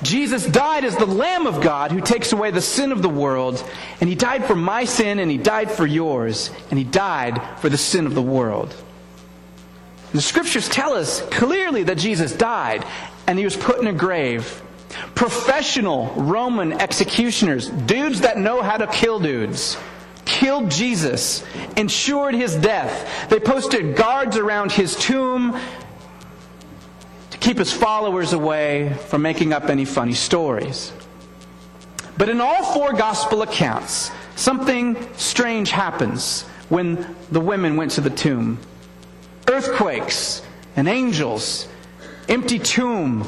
Jesus 0.04 0.46
died 0.46 0.86
as 0.86 0.96
the 0.96 1.06
Lamb 1.06 1.48
of 1.48 1.62
God 1.62 1.92
who 1.92 2.02
takes 2.02 2.32
away 2.32 2.52
the 2.52 2.62
sin 2.62 2.92
of 2.92 3.02
the 3.02 3.10
world, 3.10 3.64
and 4.00 4.10
He 4.10 4.16
died 4.16 4.46
for 4.46 4.56
my 4.56 4.86
sin, 4.86 5.20
and 5.20 5.30
He 5.30 5.38
died 5.38 5.72
for 5.72 5.86
yours, 5.86 6.52
and 6.70 6.78
He 6.78 6.86
died 6.86 7.42
for 7.60 7.70
the 7.70 7.78
sin 7.78 8.06
of 8.06 8.16
the 8.16 8.22
world. 8.22 8.76
The 10.12 10.22
scriptures 10.22 10.68
tell 10.68 10.94
us 10.94 11.22
clearly 11.30 11.84
that 11.84 11.98
Jesus 11.98 12.34
died, 12.34 12.86
and 13.28 13.38
He 13.38 13.46
was 13.46 13.56
put 13.56 13.80
in 13.80 13.88
a 13.88 13.94
grave. 13.94 14.62
Professional 15.16 16.08
Roman 16.16 16.74
executioners, 16.74 17.70
dudes 17.70 18.22
that 18.22 18.38
know 18.38 18.62
how 18.62 18.78
to 18.78 18.88
kill 18.88 19.20
dudes, 19.20 19.78
killed 20.26 20.72
Jesus, 20.72 21.44
ensured 21.76 22.34
his 22.34 22.56
death. 22.56 23.30
They 23.30 23.40
posted 23.40 23.96
guards 23.96 24.38
around 24.38 24.72
his 24.72 24.96
tomb 24.96 25.60
keep 27.40 27.58
his 27.58 27.72
followers 27.72 28.34
away 28.34 28.94
from 29.08 29.22
making 29.22 29.54
up 29.54 29.70
any 29.70 29.86
funny 29.86 30.14
stories. 30.14 30.92
But 32.18 32.30
in 32.30 32.42
all 32.42 32.64
four 32.74 32.94
gospel 32.94 33.42
accounts, 33.42 34.12
something 34.36 34.98
strange 35.16 35.72
happens 35.72 36.44
when 36.70 37.16
the 37.32 37.40
women 37.40 37.76
went 37.76 37.92
to 37.92 38.02
the 38.02 38.10
tomb 38.10 38.60
earthquakes 39.48 40.44
and 40.76 40.88
angels, 40.88 41.68
empty 42.28 42.60
tomb, 42.60 43.28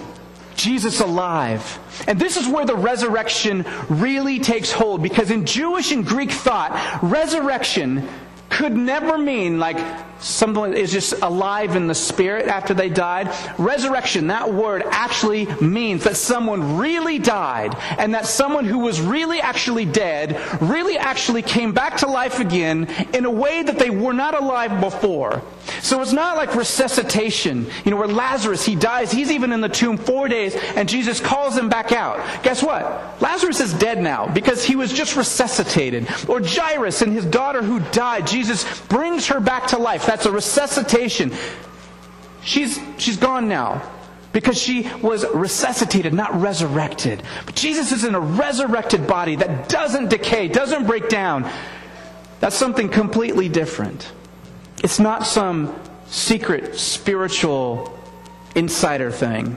Jesus 0.56 1.00
alive. 1.00 1.80
And 2.08 2.20
this 2.20 2.38
is 2.38 2.48
where 2.48 2.65
the 2.65 2.75
resurrection 2.75 3.65
really 3.89 4.39
takes 4.39 4.72
hold 4.72 5.01
because 5.01 5.32
in 5.32 5.46
Jewish 5.46 5.91
and 5.91 6.06
Greek 6.06 6.32
thought, 6.32 7.00
resurrection 7.01 8.08
could 8.50 8.74
never 8.74 9.18
mean 9.18 9.58
like 9.58 9.77
someone 10.22 10.74
is 10.74 10.92
just 10.92 11.13
alive 11.22 11.75
in 11.75 11.88
the 11.88 11.96
spirit 11.96 12.48
after 12.48 12.74
they 12.74 12.90
died. 12.90 13.34
Resurrection, 13.58 14.28
that 14.28 14.54
word 14.54 14.84
actually 14.86 15.46
means 15.62 16.04
that 16.04 16.16
someone 16.16 16.78
really 16.78 17.20
died 17.20 17.75
and 17.98 18.13
that 18.13 18.25
someone 18.25 18.66
who 18.66 18.80
was 18.80 19.01
really 19.01 19.42
actually 19.42 19.86
dead 19.86 20.40
really 20.62 20.98
actually 20.98 21.42
came 21.42 21.74
back 21.74 21.98
to 21.98 22.08
life 22.08 22.40
again 22.40 22.88
in 23.13 23.25
a 23.25 23.32
way 23.32 23.63
that 23.63 23.80
they 23.80 23.90
were 23.90 24.13
not 24.13 24.40
alive 24.40 24.80
before. 24.80 25.42
So 25.82 26.01
it's 26.01 26.13
not 26.13 26.38
like 26.38 26.56
resuscitation, 26.56 27.68
you 27.84 27.92
know, 27.92 27.98
where 27.98 28.08
Lazarus, 28.08 28.66
he 28.66 28.75
dies, 28.75 29.12
he's 29.12 29.32
even 29.32 29.51
in 29.51 29.62
the 29.62 29.70
tomb 29.70 29.98
four 29.98 30.28
days 30.28 30.56
and 30.75 30.88
Jesus 30.88 31.20
calls 31.20 31.58
him 31.58 31.70
back 31.70 31.92
out. 31.92 32.44
Guess 32.44 32.63
what? 32.63 33.22
Lazarus 33.22 33.60
is 33.60 33.74
dead 33.74 34.01
now 34.01 34.28
because 34.28 34.63
he 34.63 34.75
was 34.75 34.94
just 34.94 35.16
resuscitated. 35.16 36.08
Or 36.28 36.42
Jairus 36.44 37.01
and 37.01 37.13
his 37.13 37.25
daughter 37.25 37.62
who 37.62 37.80
died, 37.92 38.28
Jesus 38.28 38.82
brings 38.82 39.28
her 39.28 39.40
back 39.40 39.68
to 39.68 39.78
life. 39.78 40.06
That's 40.12 40.25
a 40.25 40.32
resuscitation. 40.34 41.32
She's, 42.44 42.77
she's 42.98 43.15
gone 43.15 43.48
now 43.48 43.82
because 44.34 44.62
she 44.62 44.89
was 45.01 45.25
resuscitated, 45.34 46.13
not 46.13 46.36
resurrected. 46.36 47.24
But 47.46 47.56
Jesus 47.56 47.94
is 47.94 48.03
in 48.03 48.13
a 48.13 48.20
resurrected 48.20 49.08
body 49.08 49.38
that 49.38 49.70
doesn't 49.70 50.10
decay, 50.10 50.50
doesn't 50.50 50.86
break 50.86 51.08
down. 51.08 51.50
That's 52.41 52.58
something 52.58 52.89
completely 52.89 53.48
different. 53.48 54.12
It's 54.84 55.00
not 55.00 55.25
some 55.25 55.74
secret 56.08 56.77
spiritual 56.77 57.98
insider 58.53 59.12
thing. 59.12 59.56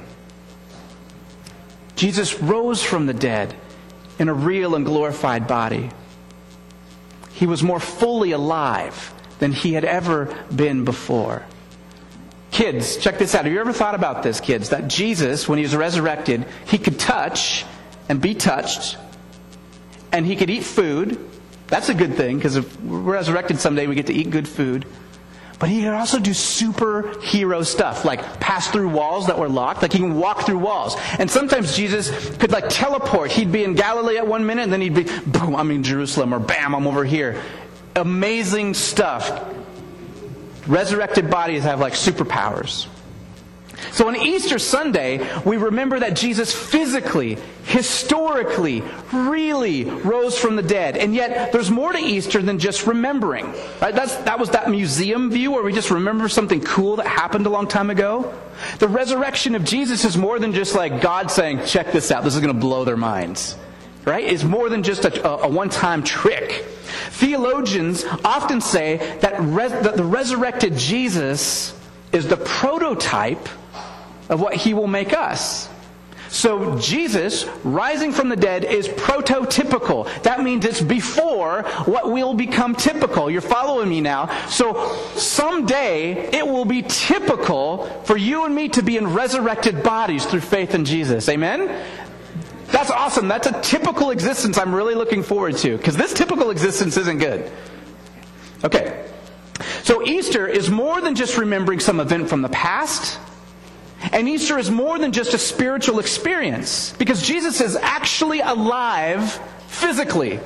Jesus 1.96 2.40
rose 2.40 2.80
from 2.80 3.06
the 3.06 3.14
dead 3.14 3.56
in 4.20 4.28
a 4.28 4.34
real 4.34 4.76
and 4.76 4.86
glorified 4.86 5.48
body. 5.48 5.90
He 7.32 7.44
was 7.44 7.64
more 7.64 7.80
fully 7.80 8.30
alive 8.30 9.10
than 9.38 9.52
he 9.52 9.72
had 9.72 9.84
ever 9.84 10.34
been 10.54 10.84
before. 10.84 11.44
Kids, 12.50 12.98
check 12.98 13.18
this 13.18 13.34
out. 13.34 13.44
Have 13.44 13.52
you 13.52 13.60
ever 13.60 13.72
thought 13.72 13.96
about 13.96 14.22
this, 14.22 14.40
kids? 14.40 14.68
That 14.68 14.86
Jesus, 14.86 15.48
when 15.48 15.58
he 15.58 15.64
was 15.64 15.74
resurrected, 15.74 16.46
he 16.66 16.78
could 16.78 17.00
touch 17.00 17.64
and 18.08 18.20
be 18.20 18.34
touched, 18.34 18.96
and 20.12 20.24
he 20.24 20.36
could 20.36 20.50
eat 20.50 20.62
food. 20.62 21.18
That's 21.66 21.88
a 21.88 21.94
good 21.94 22.14
thing, 22.14 22.36
because 22.36 22.54
if 22.54 22.80
we're 22.80 23.00
resurrected 23.00 23.58
someday, 23.58 23.88
we 23.88 23.96
get 23.96 24.06
to 24.06 24.14
eat 24.14 24.30
good 24.30 24.46
food. 24.46 24.86
But 25.58 25.68
he 25.68 25.82
could 25.82 25.94
also 25.94 26.20
do 26.20 26.30
superhero 26.30 27.64
stuff, 27.64 28.04
like 28.04 28.38
pass 28.38 28.68
through 28.68 28.90
walls 28.90 29.26
that 29.28 29.38
were 29.38 29.48
locked, 29.48 29.82
like 29.82 29.92
he 29.92 29.98
can 29.98 30.16
walk 30.16 30.46
through 30.46 30.58
walls. 30.58 30.96
And 31.18 31.30
sometimes 31.30 31.76
Jesus 31.76 32.36
could 32.36 32.52
like 32.52 32.68
teleport. 32.68 33.32
He'd 33.32 33.50
be 33.50 33.64
in 33.64 33.74
Galilee 33.74 34.18
at 34.18 34.26
one 34.26 34.46
minute, 34.46 34.62
and 34.62 34.72
then 34.72 34.80
he'd 34.80 34.94
be, 34.94 35.06
boom, 35.26 35.56
I'm 35.56 35.70
in 35.70 35.82
Jerusalem, 35.82 36.32
or 36.32 36.38
bam, 36.38 36.74
I'm 36.74 36.86
over 36.86 37.04
here 37.04 37.42
amazing 37.96 38.74
stuff. 38.74 39.44
Resurrected 40.66 41.30
bodies 41.30 41.64
have 41.64 41.80
like 41.80 41.92
superpowers. 41.92 42.86
So 43.92 44.08
on 44.08 44.16
Easter 44.16 44.58
Sunday, 44.58 45.28
we 45.44 45.56
remember 45.56 46.00
that 46.00 46.16
Jesus 46.16 46.54
physically, 46.54 47.38
historically, 47.64 48.82
really 49.12 49.84
rose 49.84 50.38
from 50.38 50.56
the 50.56 50.62
dead. 50.62 50.96
And 50.96 51.14
yet, 51.14 51.52
there's 51.52 51.70
more 51.70 51.92
to 51.92 51.98
Easter 51.98 52.40
than 52.40 52.58
just 52.58 52.86
remembering. 52.86 53.46
Right? 53.80 53.94
That's, 53.94 54.16
that 54.18 54.38
was 54.38 54.50
that 54.50 54.70
museum 54.70 55.30
view 55.30 55.52
where 55.52 55.62
we 55.62 55.72
just 55.72 55.90
remember 55.90 56.28
something 56.28 56.60
cool 56.62 56.96
that 56.96 57.06
happened 57.06 57.46
a 57.46 57.50
long 57.50 57.66
time 57.68 57.90
ago. 57.90 58.34
The 58.78 58.88
resurrection 58.88 59.54
of 59.54 59.64
Jesus 59.64 60.04
is 60.04 60.16
more 60.16 60.38
than 60.38 60.52
just 60.52 60.74
like 60.74 61.00
God 61.00 61.30
saying, 61.30 61.64
check 61.66 61.92
this 61.92 62.10
out, 62.10 62.24
this 62.24 62.34
is 62.34 62.40
going 62.40 62.54
to 62.54 62.60
blow 62.60 62.84
their 62.84 62.96
minds. 62.96 63.56
Right? 64.04 64.24
It's 64.24 64.44
more 64.44 64.68
than 64.68 64.82
just 64.82 65.04
a, 65.04 65.28
a 65.28 65.48
one-time 65.48 66.04
trick. 66.04 66.64
Theologians 67.10 68.04
often 68.24 68.60
say 68.60 69.18
that, 69.20 69.34
res- 69.40 69.72
that 69.72 69.96
the 69.96 70.04
resurrected 70.04 70.76
Jesus 70.76 71.78
is 72.12 72.28
the 72.28 72.36
prototype 72.36 73.48
of 74.28 74.40
what 74.40 74.54
he 74.54 74.74
will 74.74 74.86
make 74.86 75.12
us. 75.12 75.68
So 76.34 76.76
Jesus, 76.80 77.44
rising 77.62 78.10
from 78.10 78.28
the 78.28 78.34
dead, 78.34 78.64
is 78.64 78.88
prototypical. 78.88 80.10
That 80.24 80.42
means 80.42 80.64
it's 80.64 80.80
before 80.80 81.62
what 81.84 82.10
will 82.10 82.34
become 82.34 82.74
typical. 82.74 83.30
You're 83.30 83.40
following 83.40 83.88
me 83.88 84.00
now. 84.00 84.26
So 84.48 84.96
someday 85.14 86.28
it 86.32 86.44
will 86.44 86.64
be 86.64 86.82
typical 86.82 87.86
for 88.04 88.16
you 88.16 88.46
and 88.46 88.54
me 88.54 88.68
to 88.70 88.82
be 88.82 88.96
in 88.96 89.14
resurrected 89.14 89.84
bodies 89.84 90.26
through 90.26 90.40
faith 90.40 90.74
in 90.74 90.84
Jesus. 90.84 91.28
Amen? 91.28 91.68
That's 92.74 92.90
awesome. 92.90 93.28
That's 93.28 93.46
a 93.46 93.60
typical 93.62 94.10
existence 94.10 94.58
I'm 94.58 94.74
really 94.74 94.96
looking 94.96 95.22
forward 95.22 95.56
to 95.58 95.76
because 95.76 95.96
this 95.96 96.12
typical 96.12 96.50
existence 96.50 96.96
isn't 96.96 97.18
good. 97.18 97.52
Okay. 98.64 99.08
So 99.84 100.04
Easter 100.04 100.48
is 100.48 100.68
more 100.68 101.00
than 101.00 101.14
just 101.14 101.38
remembering 101.38 101.78
some 101.78 102.00
event 102.00 102.28
from 102.28 102.42
the 102.42 102.48
past. 102.48 103.20
And 104.10 104.28
Easter 104.28 104.58
is 104.58 104.72
more 104.72 104.98
than 104.98 105.12
just 105.12 105.34
a 105.34 105.38
spiritual 105.38 106.00
experience 106.00 106.92
because 106.98 107.22
Jesus 107.22 107.60
is 107.60 107.76
actually 107.76 108.40
alive 108.40 109.34
physically. 109.68 110.40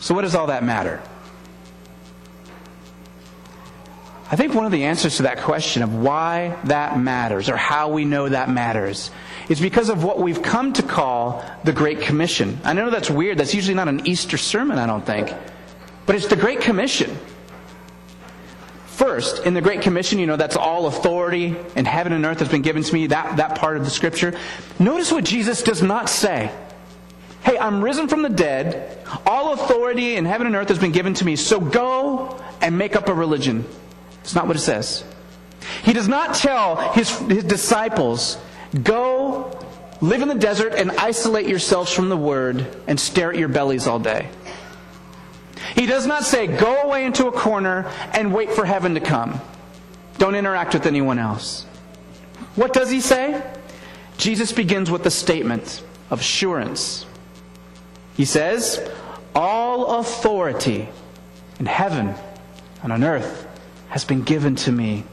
So, 0.00 0.12
what 0.12 0.22
does 0.22 0.34
all 0.34 0.48
that 0.48 0.64
matter? 0.64 1.00
I 4.32 4.34
think 4.34 4.54
one 4.54 4.66
of 4.66 4.72
the 4.72 4.84
answers 4.84 5.18
to 5.18 5.22
that 5.22 5.38
question 5.38 5.82
of 5.84 5.94
why 5.94 6.56
that 6.64 6.98
matters 6.98 7.48
or 7.48 7.56
how 7.56 7.90
we 7.90 8.04
know 8.04 8.28
that 8.28 8.50
matters 8.50 9.12
is 9.50 9.60
because 9.60 9.90
of 9.90 10.04
what 10.04 10.18
we've 10.18 10.42
come 10.42 10.72
to 10.72 10.82
call 10.82 11.44
the 11.64 11.72
Great 11.72 12.00
Commission. 12.00 12.58
I 12.64 12.72
know 12.72 12.88
that's 12.88 13.10
weird. 13.10 13.36
That's 13.36 13.52
usually 13.52 13.74
not 13.74 13.88
an 13.88 14.06
Easter 14.06 14.38
sermon, 14.38 14.78
I 14.78 14.86
don't 14.86 15.04
think. 15.04 15.34
But 16.06 16.14
it's 16.14 16.28
the 16.28 16.36
Great 16.36 16.60
Commission. 16.60 17.18
First, 18.86 19.44
in 19.44 19.54
the 19.54 19.60
Great 19.60 19.82
Commission, 19.82 20.20
you 20.20 20.26
know, 20.26 20.36
that's 20.36 20.56
all 20.56 20.86
authority 20.86 21.56
in 21.74 21.84
heaven 21.84 22.12
and 22.12 22.24
earth 22.24 22.38
has 22.38 22.48
been 22.48 22.62
given 22.62 22.84
to 22.84 22.94
me, 22.94 23.08
that, 23.08 23.38
that 23.38 23.58
part 23.58 23.76
of 23.76 23.84
the 23.84 23.90
scripture. 23.90 24.38
Notice 24.78 25.10
what 25.10 25.24
Jesus 25.24 25.62
does 25.62 25.82
not 25.82 26.08
say. 26.08 26.52
Hey, 27.42 27.58
I'm 27.58 27.82
risen 27.82 28.06
from 28.06 28.22
the 28.22 28.28
dead. 28.28 28.98
All 29.26 29.52
authority 29.54 30.14
in 30.14 30.26
heaven 30.26 30.46
and 30.46 30.54
earth 30.54 30.68
has 30.68 30.78
been 30.78 30.92
given 30.92 31.14
to 31.14 31.24
me, 31.24 31.34
so 31.34 31.58
go 31.58 32.40
and 32.60 32.78
make 32.78 32.94
up 32.94 33.08
a 33.08 33.14
religion. 33.14 33.64
It's 34.20 34.34
not 34.34 34.46
what 34.46 34.56
it 34.56 34.60
says. 34.60 35.02
He 35.82 35.92
does 35.92 36.06
not 36.06 36.34
tell 36.34 36.92
his, 36.92 37.18
his 37.20 37.44
disciples, 37.44 38.36
go 38.82 39.58
live 40.00 40.22
in 40.22 40.28
the 40.28 40.34
desert 40.34 40.74
and 40.74 40.90
isolate 40.92 41.46
yourselves 41.46 41.92
from 41.92 42.08
the 42.08 42.16
word 42.16 42.66
and 42.86 42.98
stare 42.98 43.32
at 43.32 43.38
your 43.38 43.48
bellies 43.48 43.86
all 43.86 43.98
day. 43.98 44.28
He 45.74 45.86
does 45.86 46.06
not 46.06 46.24
say, 46.24 46.46
go 46.46 46.82
away 46.82 47.04
into 47.04 47.26
a 47.26 47.32
corner 47.32 47.90
and 48.12 48.34
wait 48.34 48.52
for 48.52 48.64
heaven 48.64 48.94
to 48.94 49.00
come. 49.00 49.40
Don't 50.18 50.34
interact 50.34 50.74
with 50.74 50.86
anyone 50.86 51.18
else. 51.18 51.64
What 52.56 52.72
does 52.72 52.90
he 52.90 53.00
say? 53.00 53.42
Jesus 54.16 54.52
begins 54.52 54.90
with 54.90 55.06
a 55.06 55.10
statement 55.10 55.82
of 56.10 56.20
assurance. 56.20 57.06
He 58.16 58.24
says, 58.24 58.86
All 59.34 60.00
authority 60.00 60.88
in 61.58 61.66
heaven 61.66 62.14
and 62.82 62.92
on 62.92 63.04
earth 63.04 63.46
has 63.88 64.04
been 64.04 64.22
given 64.22 64.56
to 64.56 64.72
me. 64.72 65.04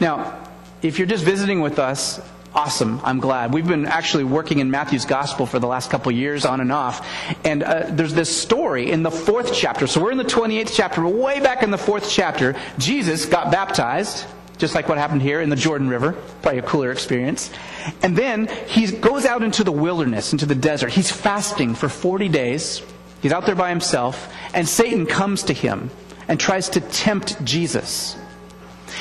Now, 0.00 0.38
if 0.82 0.98
you're 0.98 1.08
just 1.08 1.24
visiting 1.24 1.60
with 1.60 1.78
us, 1.78 2.20
awesome. 2.54 3.00
I'm 3.04 3.20
glad. 3.20 3.52
We've 3.52 3.66
been 3.66 3.86
actually 3.86 4.24
working 4.24 4.60
in 4.60 4.70
Matthew's 4.70 5.04
gospel 5.04 5.46
for 5.46 5.58
the 5.58 5.66
last 5.66 5.90
couple 5.90 6.12
years, 6.12 6.44
on 6.44 6.60
and 6.60 6.72
off. 6.72 7.06
And 7.44 7.62
uh, 7.62 7.86
there's 7.88 8.14
this 8.14 8.34
story 8.34 8.90
in 8.90 9.02
the 9.02 9.10
fourth 9.10 9.52
chapter. 9.52 9.86
So 9.86 10.02
we're 10.02 10.12
in 10.12 10.18
the 10.18 10.24
28th 10.24 10.70
chapter, 10.72 11.02
but 11.02 11.12
way 11.12 11.40
back 11.40 11.62
in 11.62 11.70
the 11.70 11.78
fourth 11.78 12.08
chapter, 12.10 12.54
Jesus 12.78 13.26
got 13.26 13.50
baptized, 13.50 14.26
just 14.56 14.74
like 14.74 14.88
what 14.88 14.98
happened 14.98 15.22
here 15.22 15.40
in 15.40 15.50
the 15.50 15.56
Jordan 15.56 15.88
River. 15.88 16.12
Probably 16.42 16.58
a 16.58 16.62
cooler 16.62 16.90
experience. 16.90 17.50
And 18.02 18.16
then 18.16 18.48
he 18.66 18.86
goes 18.90 19.24
out 19.24 19.42
into 19.42 19.64
the 19.64 19.72
wilderness, 19.72 20.32
into 20.32 20.46
the 20.46 20.54
desert. 20.54 20.92
He's 20.92 21.10
fasting 21.10 21.74
for 21.74 21.88
40 21.88 22.28
days. 22.28 22.82
He's 23.20 23.32
out 23.32 23.46
there 23.46 23.56
by 23.56 23.70
himself, 23.70 24.32
and 24.54 24.68
Satan 24.68 25.06
comes 25.06 25.42
to 25.44 25.52
him 25.52 25.90
and 26.28 26.38
tries 26.38 26.68
to 26.70 26.80
tempt 26.80 27.44
Jesus. 27.44 28.16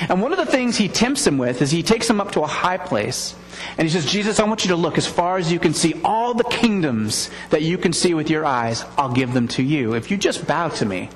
And 0.01 0.21
one 0.21 0.31
of 0.31 0.37
the 0.37 0.45
things 0.45 0.77
he 0.77 0.87
tempts 0.87 1.25
him 1.25 1.37
with 1.37 1.61
is 1.61 1.71
he 1.71 1.83
takes 1.83 2.09
him 2.09 2.21
up 2.21 2.31
to 2.33 2.41
a 2.41 2.47
high 2.47 2.77
place 2.77 3.35
and 3.77 3.87
he 3.87 3.89
says, 3.91 4.05
Jesus, 4.05 4.39
I 4.39 4.43
want 4.45 4.63
you 4.63 4.69
to 4.69 4.75
look 4.75 4.97
as 4.97 5.07
far 5.07 5.37
as 5.37 5.51
you 5.51 5.59
can 5.59 5.73
see. 5.73 5.95
All 6.03 6.33
the 6.33 6.43
kingdoms 6.43 7.29
that 7.49 7.61
you 7.61 7.77
can 7.77 7.93
see 7.93 8.13
with 8.13 8.29
your 8.29 8.45
eyes, 8.45 8.85
I'll 8.97 9.11
give 9.11 9.33
them 9.33 9.47
to 9.49 9.63
you. 9.63 9.93
If 9.93 10.11
you 10.11 10.17
just 10.17 10.47
bow 10.47 10.69
to 10.69 10.85
me, 10.85 11.09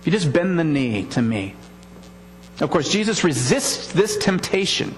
if 0.00 0.06
you 0.06 0.12
just 0.12 0.32
bend 0.32 0.58
the 0.58 0.64
knee 0.64 1.04
to 1.10 1.22
me. 1.22 1.54
Of 2.60 2.70
course, 2.70 2.90
Jesus 2.90 3.24
resists 3.24 3.92
this 3.92 4.16
temptation. 4.16 4.94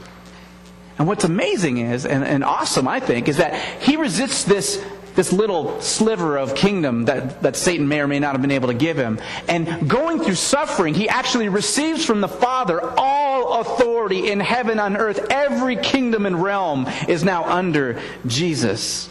And 0.99 1.07
what's 1.07 1.25
amazing 1.25 1.79
is, 1.79 2.05
and, 2.07 2.25
and 2.25 2.45
awesome, 2.45 2.89
I 2.89 3.01
think, 3.01 3.29
is 3.29 3.39
that 3.39 3.55
he 3.83 3.97
resists 3.97 4.45
this 4.45 4.85
this 5.21 5.35
little 5.35 5.79
sliver 5.83 6.39
of 6.39 6.55
kingdom 6.55 7.05
that, 7.05 7.43
that 7.43 7.55
Satan 7.55 7.87
may 7.87 8.01
or 8.01 8.09
may 8.09 8.19
not 8.19 8.33
have 8.33 8.41
been 8.41 8.51
able 8.51 8.69
to 8.69 8.75
give 8.75 8.97
him. 8.97 9.21
And 9.49 9.87
going 9.87 10.19
through 10.19 10.37
suffering, 10.37 10.95
he 10.95 11.11
actually 11.11 11.51
receives 11.51 12.07
from 12.07 12.23
the 12.23 12.29
Father 12.29 12.81
all 12.97 13.61
authority 13.61 14.31
in 14.31 14.41
heaven 14.41 14.81
and 14.81 14.97
earth. 14.97 15.27
Every 15.29 15.77
kingdom 15.77 16.25
and 16.25 16.43
realm 16.43 16.87
is 17.07 17.23
now 17.23 17.45
under 17.45 18.01
Jesus. 18.27 19.11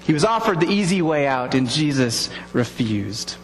He 0.00 0.12
was 0.12 0.24
offered 0.24 0.58
the 0.58 0.68
easy 0.68 1.00
way 1.00 1.28
out, 1.28 1.54
and 1.54 1.68
Jesus 1.68 2.28
refused. 2.52 3.36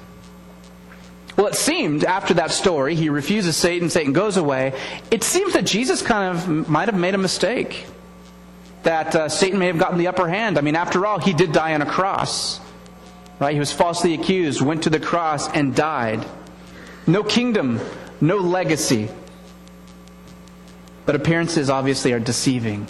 Well, 1.37 1.47
it 1.47 1.55
seemed 1.55 2.03
after 2.03 2.35
that 2.35 2.51
story, 2.51 2.97
he 2.97 3.11
refuses 3.11 3.57
Satan, 3.57 3.91
Satan 3.91 4.13
goes 4.13 4.37
away. 4.37 4.73
It 5.13 5.23
seems 5.23 5.53
that 5.53 5.67
Jesus 5.67 6.03
kind 6.03 6.37
of 6.37 6.69
might 6.69 6.89
have 6.89 6.99
made 6.99 7.15
a 7.15 7.19
mistake 7.19 7.87
that 8.85 9.15
uh, 9.17 9.29
Satan 9.29 9.59
may 9.59 9.67
have 9.67 9.79
gotten 9.79 9.99
the 9.99 10.07
upper 10.07 10.29
hand. 10.29 10.57
I 10.57 10.61
mean, 10.61 10.77
after 10.77 11.05
all, 11.05 11.19
he 11.19 11.33
did 11.33 11.53
die 11.53 11.75
on 11.75 11.83
a 11.83 11.87
cross. 11.87 12.61
Right? 13.41 13.53
He 13.53 13.59
was 13.59 13.73
falsely 13.73 14.15
accused, 14.15 14.61
went 14.61 14.85
to 14.85 14.91
the 14.91 15.01
cross, 15.01 15.49
and 15.51 15.75
died. 15.75 16.25
No 17.07 17.23
kingdom, 17.25 17.81
no 18.21 18.37
legacy. 18.37 19.09
But 21.07 21.17
appearances 21.17 21.69
obviously 21.69 22.13
are 22.13 22.21
deceiving 22.21 22.87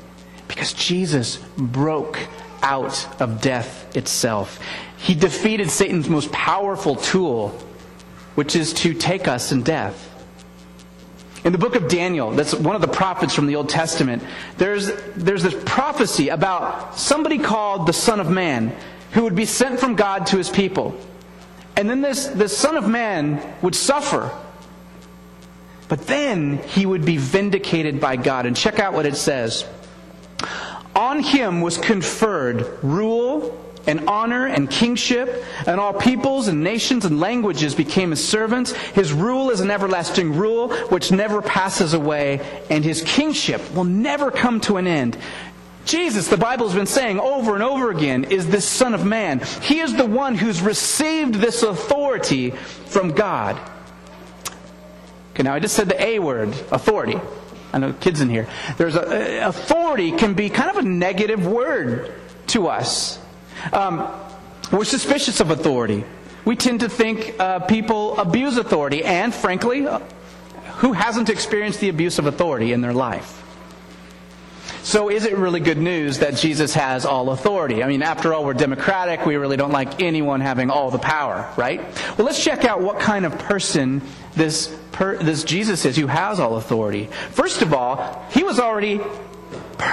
because 0.47 0.73
Jesus 0.73 1.39
broke 1.57 2.19
out 2.63 3.21
of 3.21 3.41
death 3.41 3.97
itself. 3.97 4.61
He 4.97 5.15
defeated 5.15 5.71
Satan's 5.71 6.09
most 6.09 6.31
powerful 6.33 6.97
tool, 6.97 7.49
which 8.37 8.55
is 8.55 8.73
to 8.75 8.95
take 8.95 9.27
us 9.27 9.53
in 9.53 9.63
death. 9.63 10.11
In 11.45 11.53
the 11.53 11.59
book 11.59 11.77
of 11.77 11.89
Daniel, 11.89 12.31
that's 12.31 12.55
one 12.55 12.75
of 12.75 12.81
the 12.81 12.89
prophets 12.89 13.35
from 13.35 13.47
the 13.47 13.57
Old 13.57 13.69
Testament, 13.69 14.23
there's, 14.57 14.91
there's 15.15 15.43
this 15.43 15.55
prophecy 15.67 16.31
about 16.31 16.99
somebody 16.99 17.39
called 17.39 17.87
the 17.87 17.93
Son 17.93 18.19
of 18.19 18.31
Man 18.31 18.75
who 19.13 19.23
would 19.25 19.37
be 19.37 19.45
sent 19.45 19.79
from 19.79 19.95
God 19.95 20.27
to 20.29 20.39
his 20.39 20.49
people. 20.49 20.99
And 21.77 21.89
then 21.89 22.01
this, 22.01 22.27
this 22.27 22.57
Son 22.57 22.77
of 22.77 22.89
Man 22.89 23.43
would 23.61 23.75
suffer. 23.75 24.31
But 25.89 26.07
then 26.07 26.59
he 26.59 26.87
would 26.87 27.05
be 27.05 27.19
vindicated 27.19 28.01
by 28.01 28.17
God. 28.17 28.47
And 28.47 28.57
check 28.57 28.79
out 28.79 28.95
what 28.95 29.05
it 29.05 29.17
says. 29.17 29.67
On 30.97 31.23
him 31.23 31.61
was 31.61 31.77
conferred 31.77 32.83
rule 32.83 33.61
and 33.87 34.09
honor 34.09 34.47
and 34.47 34.71
kingship, 34.71 35.45
and 35.67 35.79
all 35.81 35.93
peoples 35.93 36.49
and 36.49 36.65
nations 36.65 37.05
and 37.05 37.21
languages 37.21 37.75
became 37.75 38.11
his 38.11 38.27
servants. 38.27 38.73
His 38.73 39.13
rule 39.13 39.51
is 39.51 39.61
an 39.61 39.71
everlasting 39.71 40.37
rule 40.37 40.75
which 40.87 41.13
never 41.13 41.43
passes 41.43 41.95
away, 41.95 42.41
and 42.71 42.85
his 42.85 43.03
kingship 43.03 43.75
will 43.75 43.85
never 43.85 44.31
come 44.31 44.61
to 44.63 44.77
an 44.77 44.87
end. 44.87 45.19
Jesus, 45.85 46.29
the 46.29 46.39
Bible 46.39 46.67
has 46.67 46.75
been 46.75 46.87
saying 46.87 47.21
over 47.21 47.55
and 47.55 47.63
over 47.63 47.91
again, 47.91 48.25
is 48.25 48.49
this 48.49 48.67
Son 48.67 48.95
of 48.95 49.05
Man. 49.05 49.41
He 49.61 49.81
is 49.81 49.95
the 49.95 50.07
one 50.07 50.35
who's 50.35 50.63
received 50.63 51.35
this 51.35 51.63
authority 51.63 52.51
from 52.87 53.13
God. 53.13 53.61
Okay, 55.33 55.43
now 55.43 55.53
I 55.53 55.59
just 55.59 55.75
said 55.75 55.89
the 55.89 56.03
A 56.03 56.21
word, 56.21 56.49
authority. 56.71 57.21
I 57.73 57.79
know 57.79 57.93
kids 57.93 58.21
in 58.21 58.31
here. 58.31 58.49
There's 58.79 58.95
a, 58.95 59.41
authority 59.41 60.13
can 60.13 60.35
be 60.35 60.49
kind 60.49 60.71
of 60.71 60.77
a 60.77 60.89
negative 60.89 61.45
word 61.47 62.15
to 62.49 62.69
us. 62.69 63.19
Um, 63.73 64.09
we're 64.73 64.85
suspicious 64.85 65.41
of 65.41 65.51
authority. 65.51 66.05
We 66.45 66.57
tend 66.57 66.81
to 66.81 66.89
think 66.89 67.39
uh, 67.39 67.61
people 67.61 68.19
abuse 68.19 68.57
authority, 68.57 69.05
and 69.05 69.35
frankly, 69.35 69.87
uh, 69.87 70.01
who 70.77 70.93
hasn't 70.93 71.31
experienced 71.31 71.81
the 71.81 71.89
abuse 71.89 72.19
of 72.19 72.27
authority 72.27 72.73
in 72.73 72.81
their 72.81 72.93
life? 72.93 73.41
So, 74.83 75.09
is 75.09 75.25
it 75.25 75.39
really 75.39 75.61
good 75.61 75.79
news 75.79 76.19
that 76.19 76.37
Jesus 76.37 76.75
has 76.75 77.07
all 77.07 77.31
authority? 77.31 77.83
I 77.83 77.89
mean, 77.89 78.03
after 78.03 78.35
all, 78.35 78.45
we're 78.45 78.53
democratic. 78.53 79.25
We 79.25 79.37
really 79.37 79.57
don't 79.57 79.73
like 79.73 80.03
anyone 80.03 80.43
having 80.43 80.69
all 80.69 80.91
the 80.91 80.99
power, 80.99 81.51
right? 81.57 81.81
Well, 82.19 82.27
let's 82.27 82.43
check 82.43 82.67
out 82.67 82.83
what 82.83 83.01
kind 83.01 83.25
of 83.25 83.39
person 83.39 84.03
this, 84.35 84.77
per, 84.93 85.17
this 85.17 85.43
Jesus 85.43 85.87
is 85.87 85.97
who 85.97 86.07
has 86.07 86.39
all 86.39 86.57
authority. 86.57 87.07
First 87.31 87.63
of 87.63 87.73
all, 87.73 88.27
he 88.31 88.43
was 88.43 88.61
already 88.61 89.01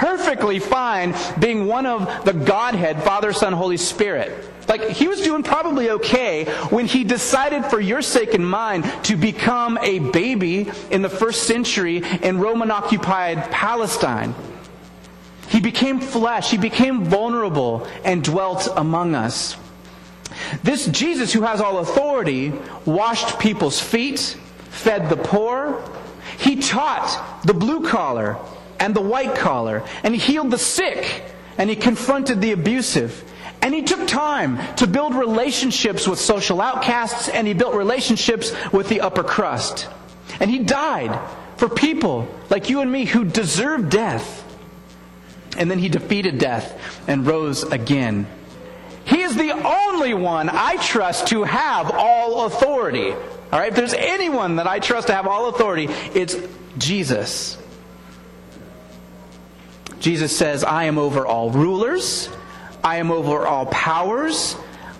perfectly 0.00 0.58
fine 0.58 1.14
being 1.38 1.66
one 1.66 1.86
of 1.86 2.24
the 2.24 2.32
Godhead, 2.32 3.02
Father, 3.02 3.32
Son, 3.32 3.52
Holy 3.52 3.76
Spirit. 3.76 4.48
Like, 4.68 4.88
he 4.90 5.08
was 5.08 5.20
doing 5.20 5.42
probably 5.42 5.90
okay 5.90 6.44
when 6.70 6.86
he 6.86 7.04
decided 7.04 7.64
for 7.66 7.80
your 7.80 8.00
sake 8.00 8.34
and 8.34 8.48
mine 8.48 8.82
to 9.02 9.16
become 9.16 9.78
a 9.78 9.98
baby 9.98 10.70
in 10.90 11.02
the 11.02 11.08
first 11.08 11.44
century 11.44 12.02
in 12.22 12.38
Roman 12.38 12.70
occupied 12.70 13.50
Palestine. 13.50 14.34
He 15.48 15.60
became 15.60 16.00
flesh, 16.00 16.50
he 16.50 16.58
became 16.58 17.04
vulnerable 17.04 17.86
and 18.04 18.24
dwelt 18.24 18.68
among 18.76 19.14
us. 19.14 19.56
This 20.62 20.86
Jesus, 20.86 21.32
who 21.32 21.42
has 21.42 21.60
all 21.60 21.78
authority, 21.78 22.52
washed 22.86 23.38
people's 23.38 23.80
feet, 23.80 24.38
fed 24.70 25.10
the 25.10 25.16
poor, 25.16 25.82
he 26.38 26.56
taught 26.56 27.42
the 27.44 27.52
blue 27.52 27.86
collar 27.86 28.38
and 28.78 28.94
the 28.94 29.00
white 29.00 29.34
collar, 29.34 29.84
and 30.02 30.14
he 30.14 30.20
healed 30.20 30.50
the 30.50 30.58
sick, 30.58 31.24
and 31.58 31.70
he 31.70 31.76
confronted 31.76 32.40
the 32.40 32.52
abusive. 32.52 33.24
And 33.60 33.72
he 33.72 33.82
took 33.82 34.08
time 34.08 34.58
to 34.76 34.88
build 34.88 35.14
relationships 35.14 36.08
with 36.08 36.18
social 36.18 36.60
outcasts, 36.60 37.28
and 37.28 37.46
he 37.46 37.54
built 37.54 37.74
relationships 37.74 38.52
with 38.72 38.88
the 38.88 39.00
upper 39.00 39.22
crust. 39.22 39.88
And 40.40 40.50
he 40.50 40.58
died 40.58 41.16
for 41.56 41.68
people 41.68 42.28
like 42.50 42.70
you 42.70 42.80
and 42.80 42.90
me 42.90 43.04
who 43.04 43.24
deserve 43.24 43.88
death. 43.88 44.40
And 45.56 45.70
then 45.70 45.78
he 45.78 45.88
defeated 45.88 46.38
death 46.38 46.76
and 47.06 47.24
rose 47.24 47.62
again. 47.62 48.26
He 49.04 49.20
is 49.20 49.36
the 49.36 49.52
only 49.52 50.14
one 50.14 50.48
I 50.50 50.76
trust 50.76 51.28
to 51.28 51.44
have 51.44 51.90
all 51.92 52.46
authority. 52.46 53.12
All 53.12 53.58
right, 53.58 53.68
if 53.68 53.76
there's 53.76 53.94
anyone 53.94 54.56
that 54.56 54.66
I 54.66 54.80
trust 54.80 55.08
to 55.08 55.14
have 55.14 55.26
all 55.26 55.48
authority, 55.48 55.88
it's 56.14 56.36
Jesus. 56.78 57.58
Jesus 60.02 60.36
says, 60.36 60.64
I 60.64 60.84
am 60.84 60.98
over 60.98 61.24
all 61.24 61.50
rulers, 61.50 62.28
I 62.82 62.96
am 62.96 63.12
over 63.12 63.46
all 63.46 63.66
powers, 63.66 64.56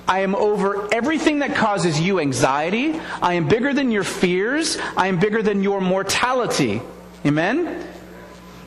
I 0.06 0.20
am 0.20 0.34
over 0.34 0.92
everything 0.94 1.40
that 1.40 1.54
causes 1.54 2.00
you 2.00 2.20
anxiety. 2.20 2.98
I 3.20 3.34
am 3.34 3.48
bigger 3.48 3.72
than 3.72 3.90
your 3.90 4.04
fears. 4.04 4.78
I 4.96 5.06
am 5.06 5.18
bigger 5.18 5.42
than 5.42 5.62
your 5.62 5.80
mortality. 5.80 6.82
Amen? 7.24 7.88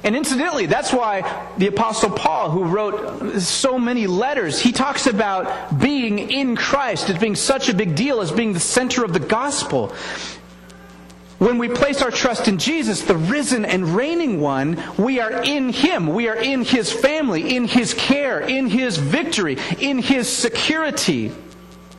And 0.03 0.15
incidentally, 0.15 0.65
that's 0.65 0.93
why 0.93 1.49
the 1.57 1.67
Apostle 1.67 2.11
Paul, 2.11 2.51
who 2.51 2.63
wrote 2.63 3.39
so 3.41 3.79
many 3.79 4.07
letters, 4.07 4.59
he 4.59 4.71
talks 4.71 5.07
about 5.07 5.79
being 5.79 6.19
in 6.19 6.55
Christ 6.55 7.09
as 7.09 7.17
being 7.17 7.35
such 7.35 7.69
a 7.69 7.73
big 7.73 7.95
deal, 7.95 8.21
as 8.21 8.31
being 8.31 8.53
the 8.53 8.59
center 8.59 9.03
of 9.03 9.13
the 9.13 9.19
gospel. 9.19 9.93
When 11.37 11.57
we 11.57 11.67
place 11.67 12.01
our 12.01 12.11
trust 12.11 12.47
in 12.47 12.57
Jesus, 12.57 13.01
the 13.01 13.17
risen 13.17 13.65
and 13.65 13.89
reigning 13.89 14.39
one, 14.39 14.81
we 14.97 15.19
are 15.19 15.43
in 15.43 15.69
Him. 15.69 16.07
We 16.07 16.29
are 16.29 16.35
in 16.35 16.63
His 16.63 16.91
family, 16.93 17.55
in 17.55 17.65
His 17.65 17.93
care, 17.93 18.39
in 18.39 18.67
His 18.67 18.97
victory, 18.97 19.57
in 19.79 19.99
His 19.99 20.29
security. 20.29 21.31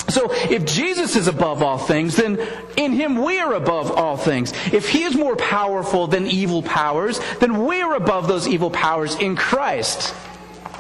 So 0.09 0.33
if 0.33 0.65
Jesus 0.65 1.17
is 1.17 1.29
above 1.29 1.63
all 1.63 1.79
things, 1.79 2.17
then 2.17 2.39
in 2.77 2.93
him 2.93 3.25
we 3.25 3.41
are 3.41 3.55
above 3.55 3.91
all 3.91 4.17
things. 4.17 4.53
If 4.73 4.89
he 4.89 5.03
is 5.03 5.17
more 5.17 5.35
powerful 5.35 6.07
than 6.07 6.29
evil 6.29 6.63
powers, 6.63 7.21
then 7.41 7.67
we 7.67 7.83
are 7.83 7.95
above 7.95 8.29
those 8.29 8.47
evil 8.47 8.71
powers 8.71 9.17
in 9.17 9.35
Christ. 9.35 10.15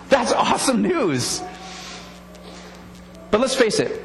That's 0.08 0.32
awesome 0.32 0.82
news. 0.82 1.42
But 3.32 3.40
let's 3.40 3.56
face 3.56 3.80
it. 3.80 4.00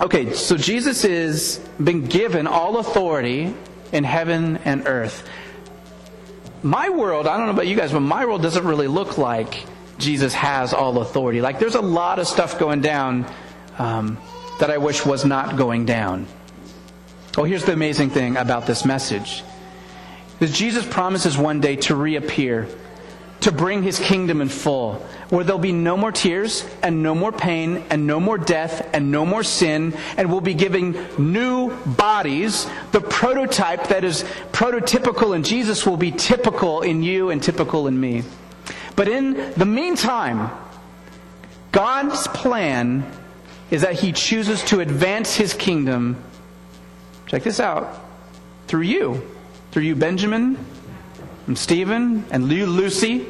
Okay, 0.00 0.32
so 0.32 0.56
Jesus 0.56 1.04
is 1.04 1.58
been 1.82 2.06
given 2.06 2.46
all 2.46 2.78
authority 2.78 3.54
in 3.92 4.04
heaven 4.04 4.58
and 4.58 4.86
earth. 4.86 5.28
My 6.62 6.88
world, 6.88 7.26
I 7.26 7.36
don't 7.36 7.46
know 7.46 7.52
about 7.52 7.66
you 7.66 7.76
guys, 7.76 7.92
but 7.92 8.00
my 8.00 8.24
world 8.24 8.42
doesn't 8.42 8.66
really 8.66 8.88
look 8.88 9.18
like 9.18 9.64
Jesus 9.98 10.34
has 10.34 10.74
all 10.74 10.98
authority. 11.00 11.40
Like 11.40 11.58
there's 11.58 11.74
a 11.74 11.80
lot 11.80 12.18
of 12.18 12.26
stuff 12.26 12.58
going 12.58 12.80
down 12.80 13.26
um, 13.78 14.18
that 14.60 14.70
I 14.70 14.78
wish 14.78 15.04
was 15.04 15.24
not 15.24 15.56
going 15.56 15.84
down. 15.84 16.26
Oh, 17.36 17.44
here's 17.44 17.64
the 17.64 17.72
amazing 17.72 18.10
thing 18.10 18.36
about 18.36 18.66
this 18.66 18.84
message. 18.84 19.42
Is 20.40 20.56
Jesus 20.56 20.86
promises 20.86 21.36
one 21.36 21.60
day 21.60 21.76
to 21.76 21.94
reappear, 21.94 22.68
to 23.40 23.52
bring 23.52 23.82
his 23.82 23.98
kingdom 23.98 24.40
in 24.40 24.48
full, 24.48 24.94
where 25.28 25.44
there'll 25.44 25.58
be 25.60 25.72
no 25.72 25.96
more 25.96 26.12
tears 26.12 26.64
and 26.82 27.02
no 27.02 27.14
more 27.14 27.32
pain 27.32 27.84
and 27.90 28.06
no 28.06 28.18
more 28.18 28.38
death 28.38 28.88
and 28.92 29.12
no 29.12 29.26
more 29.26 29.42
sin, 29.42 29.94
and 30.16 30.30
we'll 30.30 30.40
be 30.40 30.54
giving 30.54 30.96
new 31.18 31.70
bodies. 31.84 32.66
The 32.92 33.00
prototype 33.00 33.88
that 33.88 34.04
is 34.04 34.24
prototypical 34.52 35.36
in 35.36 35.42
Jesus 35.42 35.86
will 35.86 35.96
be 35.96 36.10
typical 36.10 36.82
in 36.82 37.02
you 37.02 37.30
and 37.30 37.42
typical 37.42 37.86
in 37.86 38.00
me. 38.00 38.22
But 38.96 39.08
in 39.08 39.52
the 39.52 39.66
meantime, 39.66 40.50
God's 41.72 42.26
plan 42.28 43.04
is 43.70 43.82
that 43.82 43.94
he 43.94 44.12
chooses 44.12 44.62
to 44.64 44.80
advance 44.80 45.34
his 45.34 45.52
kingdom. 45.52 46.16
Check 47.26 47.42
this 47.42 47.60
out 47.60 48.00
through 48.66 48.82
you, 48.82 49.22
through 49.72 49.82
you, 49.82 49.94
Benjamin, 49.94 50.56
and 51.46 51.56
Stephen, 51.56 52.24
and 52.30 52.48
Lucy. 52.48 53.26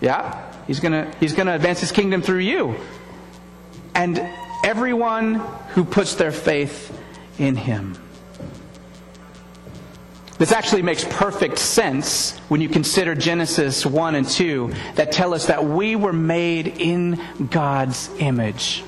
Yeah, 0.00 0.52
he's 0.66 0.80
gonna 0.80 1.12
he's 1.20 1.32
gonna 1.32 1.54
advance 1.54 1.80
his 1.80 1.92
kingdom 1.92 2.22
through 2.22 2.38
you, 2.38 2.76
and 3.94 4.18
everyone 4.64 5.34
who 5.70 5.84
puts 5.84 6.14
their 6.14 6.32
faith 6.32 6.96
in 7.38 7.56
him. 7.56 7.96
This 10.36 10.50
actually 10.50 10.82
makes 10.82 11.04
perfect 11.04 11.58
sense 11.58 12.36
when 12.48 12.60
you 12.60 12.68
consider 12.68 13.14
Genesis 13.14 13.86
1 13.86 14.16
and 14.16 14.28
2 14.28 14.74
that 14.96 15.12
tell 15.12 15.32
us 15.32 15.46
that 15.46 15.64
we 15.64 15.94
were 15.94 16.12
made 16.12 16.66
in 16.66 17.20
God's 17.50 18.10
image. 18.18 18.82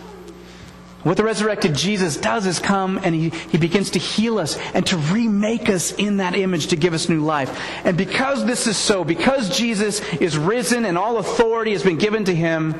What 1.07 1.17
the 1.17 1.23
resurrected 1.23 1.73
Jesus 1.73 2.17
does 2.17 2.47
is 2.47 2.59
come 2.59 2.99
and 3.01 3.15
he, 3.15 3.29
he 3.29 3.59
begins 3.59 3.91
to 3.91 4.01
heal 4.01 4.41
us 4.41 4.59
and 4.75 4.85
to 4.87 4.97
remake 4.97 5.69
us 5.69 5.93
in 5.93 6.17
that 6.17 6.35
image 6.35 6.67
to 6.69 6.77
give 6.77 6.95
us 6.95 7.09
new 7.09 7.21
life. 7.21 7.61
And 7.85 7.97
because 7.97 8.45
this 8.45 8.67
is 8.67 8.77
so, 8.77 9.05
because 9.05 9.57
Jesus 9.57 10.01
is 10.15 10.37
risen 10.37 10.85
and 10.85 10.99
all 10.99 11.19
authority 11.19 11.71
has 11.71 11.85
been 11.85 11.97
given 11.97 12.25
to 12.25 12.35
him, 12.35 12.75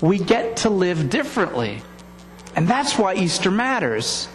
we 0.00 0.18
get 0.18 0.56
to 0.56 0.70
live 0.70 1.08
differently. 1.08 1.82
And 2.56 2.66
that's 2.66 2.98
why 2.98 3.14
Easter 3.14 3.52
matters. 3.52 4.26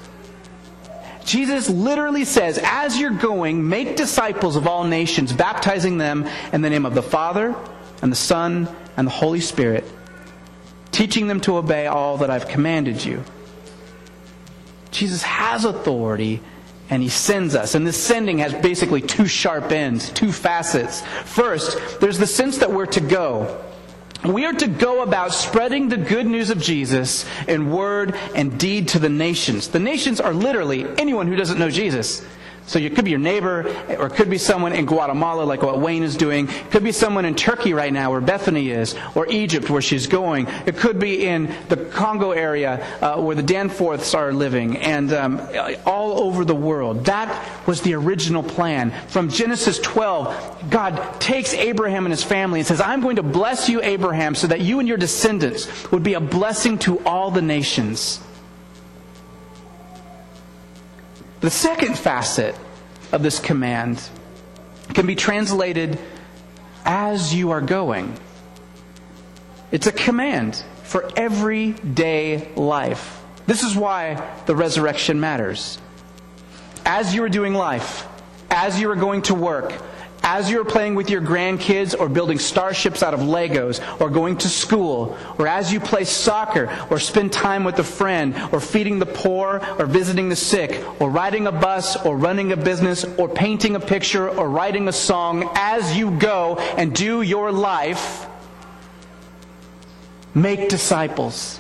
Jesus 1.26 1.70
literally 1.70 2.24
says, 2.24 2.62
as 2.64 2.98
you're 2.98 3.12
going, 3.12 3.68
make 3.68 3.98
disciples 3.98 4.56
of 4.56 4.68
all 4.68 4.86
nations, 4.86 5.34
baptizing 5.34 5.98
them 5.98 6.26
in 6.54 6.62
the 6.62 6.70
name 6.70 6.86
of 6.86 6.96
the 6.96 7.04
Father 7.04 7.54
and 8.02 8.10
the 8.10 8.16
Son 8.16 8.74
and 8.96 9.06
the 9.06 9.12
Holy 9.12 9.42
Spirit 9.42 9.84
teaching 11.00 11.28
them 11.28 11.40
to 11.40 11.56
obey 11.56 11.88
all 11.88 12.18
that 12.18 12.30
I've 12.30 12.50
commanded 12.50 13.06
you. 13.06 13.24
Jesus 14.92 15.24
has 15.24 15.64
authority 15.64 16.42
and 16.90 17.02
he 17.02 17.08
sends 17.08 17.56
us. 17.56 17.74
And 17.74 17.88
this 17.88 17.96
sending 17.96 18.40
has 18.40 18.54
basically 18.54 19.00
two 19.00 19.26
sharp 19.26 19.72
ends, 19.72 20.10
two 20.10 20.34
facets. 20.34 21.00
First, 21.24 22.02
there's 22.02 22.18
the 22.18 22.28
sense 22.28 22.58
that 22.58 22.74
we're 22.74 22.86
to 22.88 23.00
go. 23.00 23.64
We 24.26 24.46
are 24.46 24.52
to 24.52 24.68
go 24.68 25.02
about 25.02 25.32
spreading 25.32 25.88
the 25.88 25.96
good 25.96 26.28
news 26.28 26.50
of 26.50 26.60
Jesus 26.60 27.26
in 27.48 27.72
word 27.72 28.14
and 28.36 28.60
deed 28.60 28.90
to 28.90 29.00
the 29.00 29.08
nations. 29.08 29.70
The 29.70 29.80
nations 29.80 30.20
are 30.20 30.34
literally 30.34 30.86
anyone 30.98 31.28
who 31.28 31.38
doesn't 31.38 31.60
know 31.60 31.70
Jesus. 31.70 32.28
So 32.70 32.78
it 32.78 32.96
could 32.96 33.04
be 33.04 33.10
your 33.10 33.20
neighbor, 33.20 33.68
or 33.98 34.06
it 34.06 34.14
could 34.14 34.30
be 34.30 34.38
someone 34.38 34.74
in 34.74 34.86
Guatemala, 34.86 35.44
like 35.44 35.64
what 35.64 35.80
Wayne 35.80 36.04
is 36.04 36.16
doing. 36.16 36.48
It 36.48 36.70
could 36.70 36.84
be 36.84 36.92
someone 36.92 37.26
in 37.26 37.34
Turkey 37.34 37.74
right 37.74 37.92
now, 37.92 38.12
where 38.12 38.22
Bethany 38.22 38.70
is, 38.70 38.96
or 39.16 39.26
Egypt, 39.28 39.72
where 39.72 39.82
she's 39.82 40.06
going. 40.06 40.46
It 40.68 40.78
could 40.78 41.00
be 41.00 41.26
in 41.26 41.52
the 41.70 41.78
Congo 41.78 42.30
area, 42.30 42.86
uh, 43.02 43.20
where 43.20 43.36
the 43.36 43.42
Danforths 43.42 44.14
are 44.14 44.32
living, 44.32 44.78
and 44.78 45.12
um, 45.14 45.42
all 45.88 46.22
over 46.22 46.46
the 46.46 46.54
world. 46.54 47.06
That 47.06 47.68
was 47.68 47.82
the 47.82 47.96
original 47.96 48.44
plan. 48.44 48.92
From 49.08 49.30
Genesis 49.30 49.80
12, 49.80 50.70
God 50.70 51.20
takes 51.20 51.56
Abraham 51.56 52.06
and 52.06 52.14
his 52.14 52.24
family 52.24 52.60
and 52.60 52.68
says, 52.68 52.82
I'm 52.82 53.02
going 53.02 53.16
to 53.16 53.24
bless 53.24 53.68
you, 53.68 53.82
Abraham, 53.82 54.36
so 54.36 54.46
that 54.46 54.62
you 54.62 54.78
and 54.78 54.88
your 54.88 54.98
descendants 54.98 55.92
would 55.92 56.04
be 56.04 56.14
a 56.14 56.20
blessing 56.20 56.78
to 56.80 57.00
all 57.00 57.32
the 57.32 57.42
nations. 57.42 58.20
The 61.42 61.50
second 61.50 61.98
facet 61.98 62.56
of 63.12 63.24
this 63.24 63.40
command 63.40 64.02
can 64.94 65.06
be 65.08 65.16
translated 65.16 65.98
as 66.84 67.34
you 67.34 67.52
are 67.52 67.62
going. 67.62 68.14
It's 69.72 69.88
a 69.88 69.92
command 69.92 70.64
for 70.84 71.10
everyday 71.16 72.54
life. 72.56 73.24
This 73.46 73.64
is 73.64 73.76
why 73.76 74.28
the 74.48 74.56
resurrection 74.56 75.20
matters. 75.20 75.80
As 76.86 77.14
you 77.16 77.24
are 77.24 77.30
doing 77.30 77.54
life, 77.54 78.06
as 78.50 78.80
you 78.80 78.90
are 78.92 78.96
going 78.96 79.22
to 79.24 79.36
work, 79.36 79.74
as 80.30 80.48
you're 80.52 80.64
playing 80.64 80.94
with 80.94 81.10
your 81.10 81.24
grandkids 81.24 82.00
or 82.00 82.08
building 82.08 82.38
starships 82.38 83.02
out 83.02 83.16
of 83.16 83.22
Legos 83.22 83.82
or 84.00 84.12
going 84.12 84.38
to 84.38 84.48
school 84.48 85.18
or 85.40 85.48
as 85.48 85.74
you 85.74 85.80
play 85.80 86.04
soccer 86.04 86.70
or 86.92 87.00
spend 87.00 87.34
time 87.34 87.64
with 87.64 87.80
a 87.80 87.84
friend 87.84 88.36
or 88.52 88.60
feeding 88.60 89.00
the 89.00 89.08
poor 89.08 89.60
or 89.80 89.88
visiting 89.88 90.30
the 90.30 90.36
sick 90.36 90.86
or 91.02 91.10
riding 91.10 91.48
a 91.48 91.52
bus 91.52 92.06
or 92.06 92.16
running 92.16 92.52
a 92.52 92.56
business 92.56 93.06
or 93.18 93.28
painting 93.28 93.76
a 93.76 93.80
picture 93.80 94.30
or 94.30 94.48
writing 94.48 94.88
a 94.88 94.92
song 94.92 95.50
as 95.56 95.98
you 95.98 96.12
go 96.20 96.58
and 96.78 96.94
do 96.94 97.24
your 97.24 97.52
life, 97.52 98.28
make 100.36 100.70
disciples. 100.70 101.60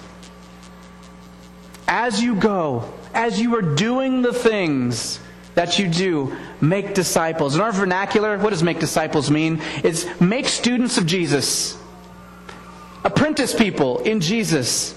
As 1.87 2.21
you 2.21 2.35
go, 2.35 2.93
as 3.15 3.41
you 3.41 3.55
are 3.55 3.63
doing 3.63 4.21
the 4.21 4.31
things 4.31 5.19
that 5.59 5.77
you 5.77 5.89
do, 5.89 6.33
make 6.61 6.93
disciples. 6.93 7.53
In 7.53 7.59
our 7.59 7.73
vernacular, 7.73 8.37
what 8.37 8.51
does 8.51 8.63
make 8.63 8.79
disciples 8.79 9.29
mean? 9.29 9.61
It's 9.83 10.05
make 10.21 10.47
students 10.47 10.97
of 10.97 11.05
Jesus, 11.05 11.77
apprentice 13.03 13.53
people 13.53 13.99
in 13.99 14.21
Jesus, 14.21 14.95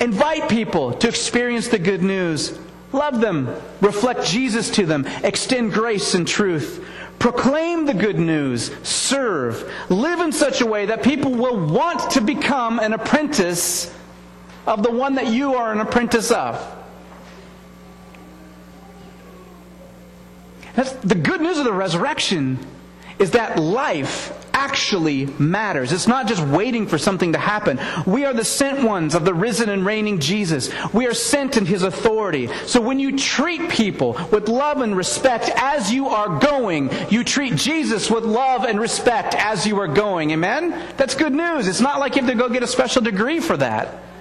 invite 0.00 0.50
people 0.50 0.92
to 0.92 1.08
experience 1.08 1.68
the 1.68 1.78
good 1.78 2.02
news, 2.02 2.58
love 2.92 3.22
them, 3.22 3.56
reflect 3.80 4.26
Jesus 4.26 4.68
to 4.72 4.84
them, 4.84 5.06
extend 5.24 5.72
grace 5.72 6.12
and 6.12 6.28
truth. 6.28 6.86
Proclaim 7.18 7.86
the 7.86 7.94
good 7.94 8.18
news, 8.18 8.70
serve, 8.86 9.72
live 9.88 10.20
in 10.20 10.32
such 10.32 10.60
a 10.60 10.66
way 10.66 10.84
that 10.84 11.02
people 11.02 11.32
will 11.32 11.56
want 11.56 12.10
to 12.10 12.20
become 12.20 12.80
an 12.80 12.92
apprentice 12.92 13.90
of 14.66 14.82
the 14.82 14.90
one 14.90 15.14
that 15.14 15.28
you 15.28 15.54
are 15.54 15.72
an 15.72 15.80
apprentice 15.80 16.30
of. 16.30 16.81
That's, 20.74 20.92
the 20.92 21.14
good 21.14 21.40
news 21.40 21.58
of 21.58 21.64
the 21.64 21.72
resurrection 21.72 22.58
is 23.18 23.32
that 23.32 23.58
life 23.58 24.38
actually 24.52 25.26
matters. 25.26 25.92
It's 25.92 26.06
not 26.06 26.26
just 26.26 26.42
waiting 26.42 26.86
for 26.86 26.98
something 26.98 27.32
to 27.32 27.38
happen. 27.38 27.80
We 28.06 28.24
are 28.24 28.32
the 28.32 28.44
sent 28.44 28.82
ones 28.82 29.14
of 29.14 29.24
the 29.24 29.34
risen 29.34 29.68
and 29.68 29.84
reigning 29.84 30.18
Jesus. 30.18 30.70
We 30.92 31.06
are 31.06 31.14
sent 31.14 31.56
in 31.56 31.66
His 31.66 31.82
authority. 31.82 32.48
So 32.66 32.80
when 32.80 32.98
you 32.98 33.18
treat 33.18 33.70
people 33.70 34.18
with 34.30 34.48
love 34.48 34.80
and 34.80 34.96
respect 34.96 35.50
as 35.56 35.92
you 35.92 36.08
are 36.08 36.38
going, 36.38 36.90
you 37.10 37.24
treat 37.24 37.56
Jesus 37.56 38.10
with 38.10 38.24
love 38.24 38.64
and 38.64 38.78
respect 38.80 39.34
as 39.34 39.66
you 39.66 39.78
are 39.80 39.88
going. 39.88 40.30
Amen? 40.30 40.70
That's 40.96 41.14
good 41.14 41.34
news. 41.34 41.68
It's 41.68 41.80
not 41.80 41.98
like 41.98 42.16
you 42.16 42.22
have 42.22 42.30
to 42.30 42.36
go 42.36 42.48
get 42.48 42.62
a 42.62 42.68
special 42.68 43.02
degree 43.02 43.40
for 43.40 43.56
that. 43.56 44.11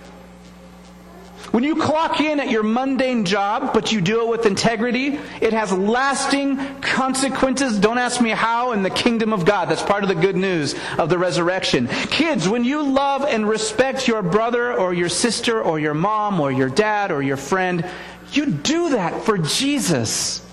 When 1.52 1.66
you 1.66 1.76
clock 1.76 2.22
in 2.22 2.40
at 2.40 2.50
your 2.50 2.64
mundane 2.64 3.26
job, 3.26 3.74
but 3.74 3.92
you 3.92 4.00
do 4.00 4.22
it 4.22 4.30
with 4.30 4.46
integrity, 4.46 5.20
it 5.42 5.52
has 5.52 5.74
lasting 5.74 6.58
consequences. 6.80 7.78
Don't 7.78 7.98
ask 7.98 8.22
me 8.22 8.30
how 8.30 8.72
in 8.72 8.84
the 8.84 8.90
kingdom 8.90 9.34
of 9.34 9.44
God. 9.44 9.68
That's 9.68 9.84
part 9.84 10.04
of 10.04 10.10
the 10.10 10.16
good 10.16 10.38
news 10.38 10.76
of 10.98 11.10
the 11.10 11.18
resurrection. 11.18 11.88
Kids, 11.88 12.48
when 12.48 12.64
you 12.64 12.82
love 12.84 13.26
and 13.26 13.48
respect 13.48 14.08
your 14.08 14.22
brother 14.22 14.74
or 14.74 14.94
your 14.94 15.10
sister 15.10 15.62
or 15.62 15.78
your 15.78 15.94
mom 15.94 16.40
or 16.40 16.54
your 16.54 16.70
dad 16.70 17.12
or 17.12 17.22
your 17.22 17.38
friend, 17.38 17.86
you 18.32 18.46
do 18.46 18.92
that 18.92 19.26
for 19.26 19.38
Jesus. 19.38 20.46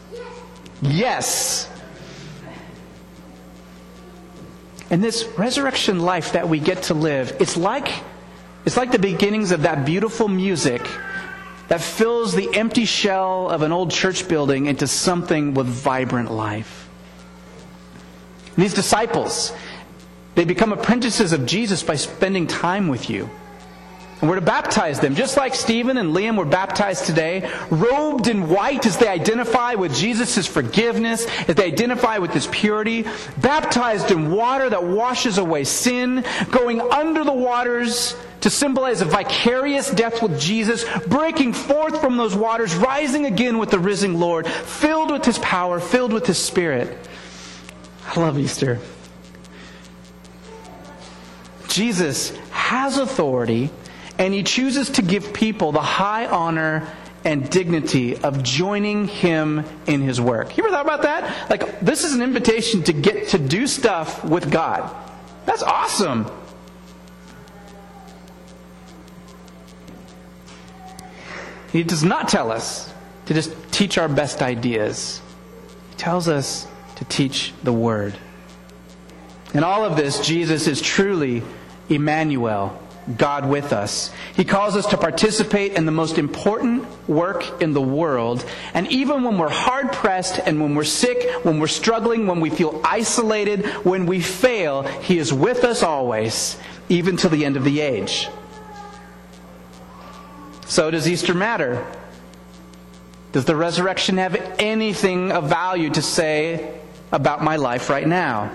Yes. 0.82 1.70
And 4.90 5.04
this 5.04 5.26
resurrection 5.36 6.00
life 6.00 6.32
that 6.32 6.48
we 6.48 6.58
get 6.58 6.84
to 6.84 6.94
live, 6.94 7.36
it's 7.38 7.56
like, 7.56 7.88
it's 8.68 8.76
like 8.76 8.92
the 8.92 8.98
beginnings 8.98 9.50
of 9.50 9.62
that 9.62 9.86
beautiful 9.86 10.28
music 10.28 10.86
that 11.68 11.80
fills 11.80 12.34
the 12.34 12.54
empty 12.54 12.84
shell 12.84 13.48
of 13.48 13.62
an 13.62 13.72
old 13.72 13.90
church 13.90 14.28
building 14.28 14.66
into 14.66 14.86
something 14.86 15.54
with 15.54 15.66
vibrant 15.66 16.30
life. 16.30 16.86
And 18.54 18.62
these 18.62 18.74
disciples, 18.74 19.54
they 20.34 20.44
become 20.44 20.74
apprentices 20.74 21.32
of 21.32 21.46
Jesus 21.46 21.82
by 21.82 21.94
spending 21.94 22.46
time 22.46 22.88
with 22.88 23.08
you. 23.08 23.30
And 24.20 24.28
we're 24.28 24.36
to 24.36 24.42
baptize 24.42 25.00
them, 25.00 25.14
just 25.14 25.38
like 25.38 25.54
Stephen 25.54 25.96
and 25.96 26.14
Liam 26.14 26.36
were 26.36 26.44
baptized 26.44 27.06
today, 27.06 27.50
robed 27.70 28.28
in 28.28 28.50
white 28.50 28.84
as 28.84 28.98
they 28.98 29.08
identify 29.08 29.76
with 29.76 29.94
Jesus' 29.94 30.46
forgiveness, 30.46 31.26
as 31.48 31.54
they 31.54 31.64
identify 31.64 32.18
with 32.18 32.32
his 32.32 32.46
purity, 32.48 33.06
baptized 33.38 34.10
in 34.10 34.30
water 34.30 34.68
that 34.68 34.84
washes 34.84 35.38
away 35.38 35.64
sin, 35.64 36.22
going 36.50 36.82
under 36.82 37.24
the 37.24 37.32
waters 37.32 38.14
to 38.40 38.50
symbolize 38.50 39.00
a 39.00 39.04
vicarious 39.04 39.90
death 39.90 40.22
with 40.22 40.40
Jesus, 40.40 40.84
breaking 41.06 41.52
forth 41.52 42.00
from 42.00 42.16
those 42.16 42.36
waters, 42.36 42.74
rising 42.74 43.26
again 43.26 43.58
with 43.58 43.70
the 43.70 43.78
risen 43.78 44.20
Lord, 44.20 44.46
filled 44.46 45.10
with 45.10 45.24
his 45.24 45.38
power, 45.38 45.80
filled 45.80 46.12
with 46.12 46.26
his 46.26 46.38
spirit. 46.38 46.96
I 48.06 48.20
love 48.20 48.38
Easter. 48.38 48.78
Jesus 51.68 52.30
has 52.50 52.98
authority 52.98 53.70
and 54.18 54.34
he 54.34 54.42
chooses 54.42 54.90
to 54.90 55.02
give 55.02 55.32
people 55.32 55.72
the 55.72 55.80
high 55.80 56.26
honor 56.26 56.88
and 57.24 57.48
dignity 57.50 58.16
of 58.16 58.42
joining 58.42 59.06
him 59.06 59.64
in 59.86 60.00
his 60.00 60.20
work. 60.20 60.56
You 60.56 60.64
ever 60.64 60.72
thought 60.72 60.84
about 60.84 61.02
that? 61.02 61.50
Like, 61.50 61.80
this 61.80 62.04
is 62.04 62.14
an 62.14 62.22
invitation 62.22 62.82
to 62.84 62.92
get 62.92 63.28
to 63.28 63.38
do 63.38 63.66
stuff 63.66 64.24
with 64.24 64.50
God. 64.50 64.94
That's 65.44 65.62
awesome. 65.62 66.26
He 71.72 71.82
does 71.82 72.02
not 72.02 72.28
tell 72.28 72.50
us 72.50 72.92
to 73.26 73.34
just 73.34 73.54
teach 73.70 73.98
our 73.98 74.08
best 74.08 74.42
ideas. 74.42 75.20
He 75.90 75.96
tells 75.96 76.28
us 76.28 76.66
to 76.96 77.04
teach 77.04 77.52
the 77.62 77.72
Word. 77.72 78.14
In 79.54 79.64
all 79.64 79.84
of 79.84 79.96
this, 79.96 80.26
Jesus 80.26 80.66
is 80.66 80.80
truly 80.80 81.42
Emmanuel, 81.88 82.78
God 83.16 83.48
with 83.48 83.72
us. 83.72 84.12
He 84.34 84.44
calls 84.44 84.76
us 84.76 84.86
to 84.86 84.98
participate 84.98 85.72
in 85.72 85.86
the 85.86 85.92
most 85.92 86.18
important 86.18 86.86
work 87.08 87.62
in 87.62 87.72
the 87.72 87.80
world. 87.80 88.44
And 88.74 88.86
even 88.88 89.24
when 89.24 89.38
we're 89.38 89.48
hard 89.48 89.92
pressed 89.92 90.38
and 90.38 90.60
when 90.60 90.74
we're 90.74 90.84
sick, 90.84 91.44
when 91.44 91.60
we're 91.60 91.66
struggling, 91.66 92.26
when 92.26 92.40
we 92.40 92.50
feel 92.50 92.80
isolated, 92.84 93.64
when 93.84 94.06
we 94.06 94.20
fail, 94.20 94.82
He 94.82 95.18
is 95.18 95.32
with 95.32 95.64
us 95.64 95.82
always, 95.82 96.58
even 96.88 97.16
till 97.16 97.30
the 97.30 97.44
end 97.44 97.56
of 97.56 97.64
the 97.64 97.80
age. 97.80 98.28
So 100.68 100.90
does 100.90 101.08
Easter 101.08 101.34
matter? 101.34 101.84
Does 103.32 103.46
the 103.46 103.56
resurrection 103.56 104.18
have 104.18 104.36
anything 104.58 105.32
of 105.32 105.48
value 105.48 105.90
to 105.90 106.02
say 106.02 106.78
about 107.10 107.42
my 107.42 107.56
life 107.56 107.90
right 107.90 108.06
now? 108.06 108.52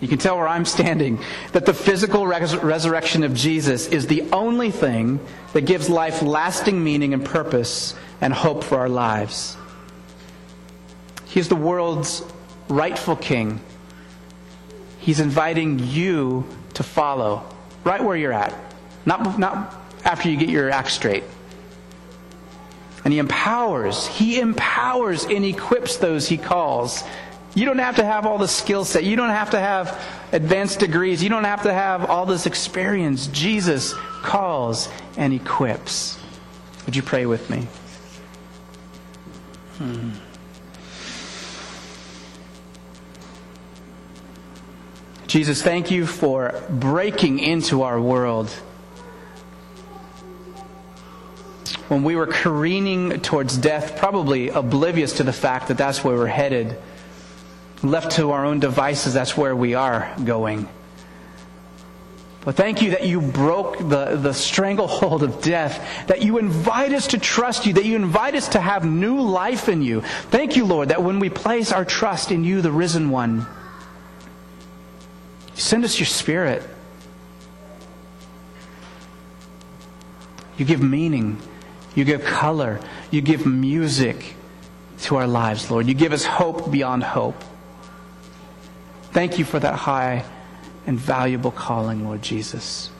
You 0.00 0.08
can 0.08 0.18
tell 0.18 0.36
where 0.36 0.48
I'm 0.48 0.64
standing. 0.64 1.18
That 1.52 1.66
the 1.66 1.74
physical 1.74 2.26
res- 2.26 2.56
resurrection 2.56 3.22
of 3.22 3.34
Jesus 3.34 3.86
is 3.88 4.06
the 4.06 4.30
only 4.32 4.70
thing 4.70 5.20
that 5.52 5.62
gives 5.62 5.88
life 5.90 6.22
lasting 6.22 6.82
meaning 6.82 7.12
and 7.12 7.24
purpose 7.24 7.94
and 8.20 8.32
hope 8.32 8.64
for 8.64 8.78
our 8.78 8.88
lives. 8.88 9.56
He 11.26 11.40
is 11.40 11.48
the 11.48 11.56
world's 11.56 12.22
rightful 12.68 13.16
king. 13.16 13.60
He's 14.98 15.20
inviting 15.20 15.78
you 15.78 16.46
to 16.74 16.82
follow 16.82 17.44
right 17.84 18.02
where 18.02 18.16
you're 18.16 18.32
at, 18.32 18.54
not, 19.06 19.38
not 19.38 19.74
after 20.04 20.28
you 20.28 20.36
get 20.36 20.48
your 20.48 20.70
act 20.70 20.90
straight. 20.90 21.24
And 23.04 23.12
he 23.12 23.18
empowers, 23.18 24.06
he 24.06 24.40
empowers 24.40 25.24
and 25.24 25.44
equips 25.44 25.96
those 25.96 26.28
he 26.28 26.36
calls 26.36 27.02
you 27.54 27.64
don't 27.64 27.78
have 27.78 27.96
to 27.96 28.04
have 28.04 28.26
all 28.26 28.38
the 28.38 28.48
skill 28.48 28.84
set. 28.84 29.04
You 29.04 29.16
don't 29.16 29.30
have 29.30 29.50
to 29.50 29.58
have 29.58 30.00
advanced 30.32 30.78
degrees. 30.78 31.22
You 31.22 31.28
don't 31.28 31.44
have 31.44 31.64
to 31.64 31.72
have 31.72 32.08
all 32.08 32.26
this 32.26 32.46
experience. 32.46 33.26
Jesus 33.28 33.92
calls 34.22 34.88
and 35.16 35.32
equips. 35.32 36.18
Would 36.86 36.94
you 36.94 37.02
pray 37.02 37.26
with 37.26 37.50
me? 37.50 37.66
Hmm. 39.78 40.10
Jesus, 45.26 45.62
thank 45.62 45.90
you 45.90 46.06
for 46.06 46.60
breaking 46.68 47.38
into 47.38 47.82
our 47.82 48.00
world. 48.00 48.50
When 51.90 52.04
we 52.04 52.14
were 52.14 52.28
careening 52.28 53.20
towards 53.20 53.56
death, 53.56 53.96
probably 53.96 54.48
oblivious 54.48 55.14
to 55.14 55.24
the 55.24 55.32
fact 55.32 55.66
that 55.66 55.76
that's 55.76 56.04
where 56.04 56.14
we're 56.14 56.26
headed. 56.26 56.78
Left 57.82 58.12
to 58.12 58.30
our 58.30 58.46
own 58.46 58.60
devices, 58.60 59.12
that's 59.12 59.36
where 59.36 59.56
we 59.56 59.74
are 59.74 60.14
going. 60.24 60.68
But 62.44 62.54
thank 62.54 62.80
you 62.80 62.92
that 62.92 63.08
you 63.08 63.20
broke 63.20 63.78
the, 63.78 64.14
the 64.14 64.32
stranglehold 64.32 65.24
of 65.24 65.42
death, 65.42 66.06
that 66.06 66.22
you 66.22 66.38
invite 66.38 66.92
us 66.92 67.08
to 67.08 67.18
trust 67.18 67.66
you, 67.66 67.72
that 67.72 67.84
you 67.84 67.96
invite 67.96 68.36
us 68.36 68.50
to 68.50 68.60
have 68.60 68.84
new 68.84 69.20
life 69.20 69.68
in 69.68 69.82
you. 69.82 70.02
Thank 70.30 70.54
you, 70.54 70.66
Lord, 70.66 70.90
that 70.90 71.02
when 71.02 71.18
we 71.18 71.28
place 71.28 71.72
our 71.72 71.84
trust 71.84 72.30
in 72.30 72.44
you, 72.44 72.62
the 72.62 72.70
risen 72.70 73.10
one, 73.10 73.48
you 75.56 75.60
send 75.60 75.84
us 75.84 75.98
your 75.98 76.06
spirit. 76.06 76.62
You 80.56 80.64
give 80.64 80.80
meaning, 80.80 81.42
you 81.94 82.04
give 82.04 82.24
color, 82.24 82.80
you 83.10 83.20
give 83.20 83.46
music 83.46 84.36
to 85.02 85.16
our 85.16 85.26
lives, 85.26 85.70
Lord. 85.70 85.86
You 85.86 85.94
give 85.94 86.12
us 86.12 86.24
hope 86.24 86.70
beyond 86.70 87.02
hope. 87.02 87.42
Thank 89.12 89.38
you 89.38 89.44
for 89.44 89.58
that 89.58 89.74
high 89.74 90.24
and 90.86 90.98
valuable 90.98 91.50
calling, 91.50 92.04
Lord 92.04 92.22
Jesus. 92.22 92.90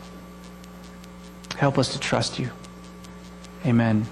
Help 1.57 1.79
us 1.79 1.93
to 1.93 2.01
trust 2.01 2.39
you. 2.39 2.51
Amen. 3.65 4.07